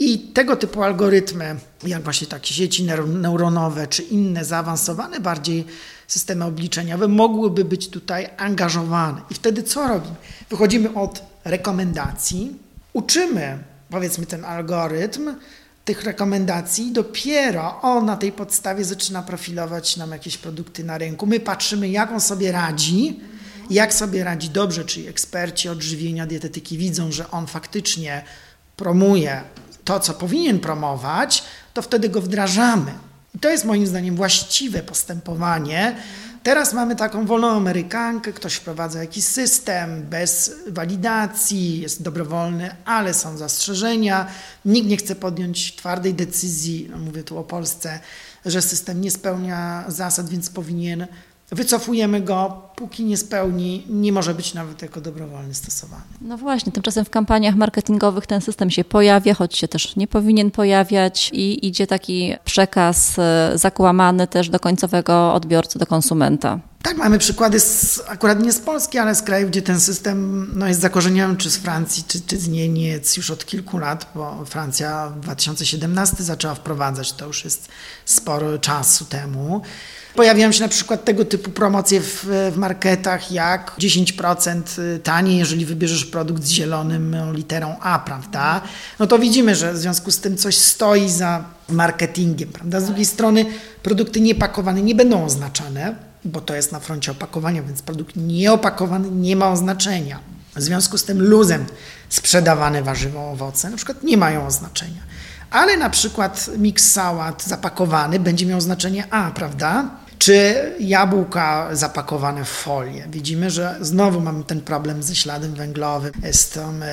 [0.00, 5.64] I tego typu algorytmy, jak właśnie takie sieci neuronowe czy inne zaawansowane bardziej
[6.08, 9.20] systemy obliczeniowe mogłyby być tutaj angażowane.
[9.30, 10.14] I wtedy co robimy?
[10.50, 12.52] Wychodzimy od rekomendacji,
[12.92, 13.58] uczymy,
[13.90, 15.34] powiedzmy, ten algorytm
[15.84, 21.26] tych rekomendacji, dopiero on na tej podstawie zaczyna profilować nam jakieś produkty na rynku.
[21.26, 23.20] My patrzymy, jak on sobie radzi,
[23.70, 28.24] jak sobie radzi dobrze, czyli eksperci odżywienia, dietetyki widzą, że on faktycznie
[28.76, 29.42] promuje
[29.84, 32.92] to, co powinien promować, to wtedy go wdrażamy.
[33.34, 35.96] I to jest moim zdaniem właściwe postępowanie,
[36.42, 43.36] Teraz mamy taką wolną amerykankę, ktoś wprowadza jakiś system bez walidacji, jest dobrowolny, ale są
[43.36, 44.26] zastrzeżenia.
[44.64, 48.00] Nikt nie chce podjąć twardej decyzji, no mówię tu o Polsce,
[48.46, 51.06] że system nie spełnia zasad, więc powinien
[51.52, 56.02] wycofujemy go, póki nie spełni, nie może być nawet jako dobrowolny stosowany.
[56.20, 60.50] No właśnie, tymczasem w kampaniach marketingowych ten system się pojawia, choć się też nie powinien
[60.50, 66.58] pojawiać i idzie taki przekaz e, zakłamany też do końcowego odbiorcy, do konsumenta.
[66.82, 70.68] Tak, mamy przykłady z, akurat nie z Polski, ale z krajów, gdzie ten system no,
[70.68, 75.08] jest zakorzeniony, czy z Francji, czy, czy z Niemiec już od kilku lat, bo Francja
[75.08, 77.68] w 2017 zaczęła wprowadzać, to już jest
[78.04, 79.62] sporo czasu temu.
[80.14, 84.62] Pojawiają się na przykład tego typu promocje w, w marketach jak 10%
[85.02, 88.60] taniej, jeżeli wybierzesz produkt z zielonym literą A, prawda?
[88.98, 92.80] No to widzimy, że w związku z tym coś stoi za marketingiem, prawda?
[92.80, 93.46] Z drugiej strony
[93.82, 99.36] produkty niepakowane nie będą oznaczane, bo to jest na froncie opakowania, więc produkt nieopakowany nie
[99.36, 100.20] ma oznaczenia.
[100.56, 101.66] W związku z tym luzem
[102.08, 105.02] sprzedawane warzywo, owoce na przykład nie mają oznaczenia.
[105.50, 109.90] Ale na przykład miks sałat zapakowany będzie miał znaczenie A, prawda?
[110.18, 113.08] Czy jabłka zapakowane w folię.
[113.10, 116.84] Widzimy, że znowu mamy ten problem ze śladem węglowym, z tym,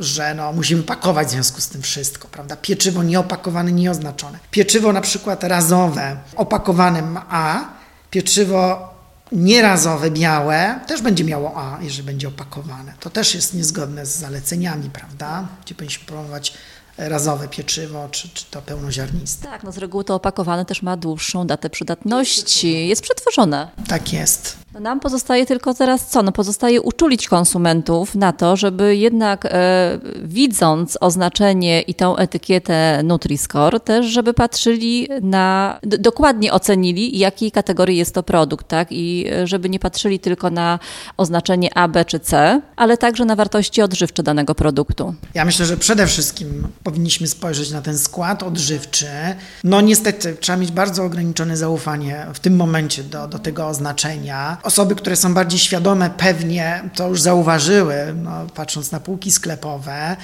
[0.00, 2.56] że no, musimy pakować w związku z tym wszystko, prawda?
[2.56, 4.38] Pieczywo nieopakowane, nieoznaczone.
[4.50, 7.64] Pieczywo na przykład razowe opakowane A,
[8.14, 8.94] pieczywo
[9.32, 12.94] nierazowe, białe też będzie miało A, jeżeli będzie opakowane.
[13.00, 15.48] To też jest niezgodne z zaleceniami, prawda?
[15.64, 16.54] Gdzie powinniśmy promować
[16.98, 19.48] razowe pieczywo, czy, czy to pełnoziarniste.
[19.48, 23.70] Tak, no z reguły to opakowane też ma dłuższą datę przydatności, jest przetworzone.
[23.88, 24.63] Tak jest.
[24.74, 26.22] No nam pozostaje tylko teraz co?
[26.22, 33.80] No pozostaje uczulić konsumentów na to, żeby jednak e, widząc oznaczenie i tą etykietę Nutri-Score,
[33.80, 38.88] też żeby patrzyli na, dokładnie ocenili, jakiej kategorii jest to produkt, tak?
[38.90, 40.78] I e, żeby nie patrzyli tylko na
[41.16, 45.14] oznaczenie A, B czy C, ale także na wartości odżywcze danego produktu.
[45.34, 49.06] Ja myślę, że przede wszystkim powinniśmy spojrzeć na ten skład odżywczy.
[49.64, 54.63] No niestety trzeba mieć bardzo ograniczone zaufanie w tym momencie do, do tego oznaczenia.
[54.64, 60.16] Osoby, które są bardziej świadome, pewnie to już zauważyły, no, patrząc na półki sklepowe.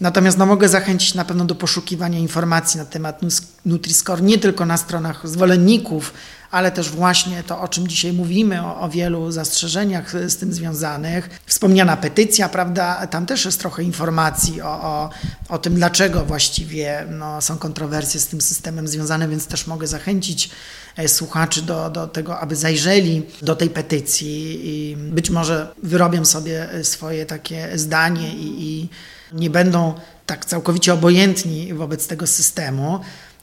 [0.00, 3.20] Natomiast no, mogę zachęcić na pewno do poszukiwania informacji na temat
[3.66, 6.12] Nutri-Score nie tylko na stronach zwolenników,
[6.50, 11.40] ale też właśnie to, o czym dzisiaj mówimy, o, o, wielu zastrzeżeniach z tym związanych.
[11.46, 15.10] Wspomniana petycja, prawda, tam też jest trochę informacji o, o,
[15.48, 20.50] o tym, dlaczego właściwie no, są kontrowersje z tym systemem związane, więc też mogę zachęcić
[20.96, 26.72] e, słuchaczy do, do tego, aby zajrzeli do tej petycji i być może wyrobią sobie
[26.72, 28.88] e, swoje takie zdanie i, i
[29.32, 29.94] nie będą
[30.26, 33.00] tak całkowicie obojętni wobec tego systemu.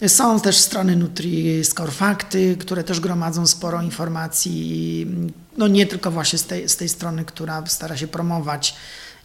[0.08, 5.08] Są też strony Nutri-Score Fakty, które też gromadzą sporo informacji,
[5.58, 8.76] no nie tylko właśnie z tej, z tej strony, która stara się promować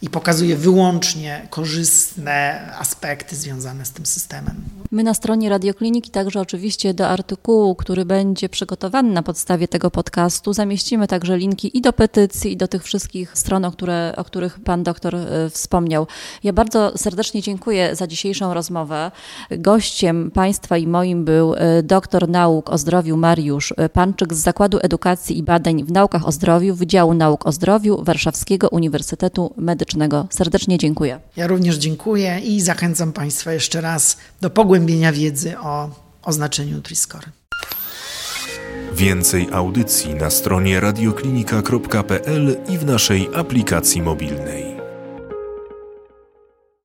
[0.01, 4.55] i pokazuje wyłącznie korzystne aspekty związane z tym systemem.
[4.91, 10.53] My na stronie Radiokliniki także oczywiście do artykułu, który będzie przygotowany na podstawie tego podcastu,
[10.53, 14.59] zamieścimy także linki i do petycji, i do tych wszystkich stron, o, które, o których
[14.59, 16.07] pan doktor e, wspomniał.
[16.43, 19.11] Ja bardzo serdecznie dziękuję za dzisiejszą rozmowę.
[19.51, 24.79] Gościem państwa i moim był e, doktor nauk o zdrowiu Mariusz e, Panczyk z Zakładu
[24.81, 29.90] Edukacji i Badań w Naukach o Zdrowiu Wydziału Nauk o Zdrowiu Warszawskiego Uniwersytetu Medycznego.
[30.29, 31.19] Serdecznie dziękuję.
[31.35, 35.89] Ja również dziękuję i zachęcam Państwa jeszcze raz do pogłębienia wiedzy o
[36.23, 37.29] oznaczeniu Nutri-Score.
[38.93, 44.80] Więcej audycji na stronie radioklinika.pl i w naszej aplikacji mobilnej.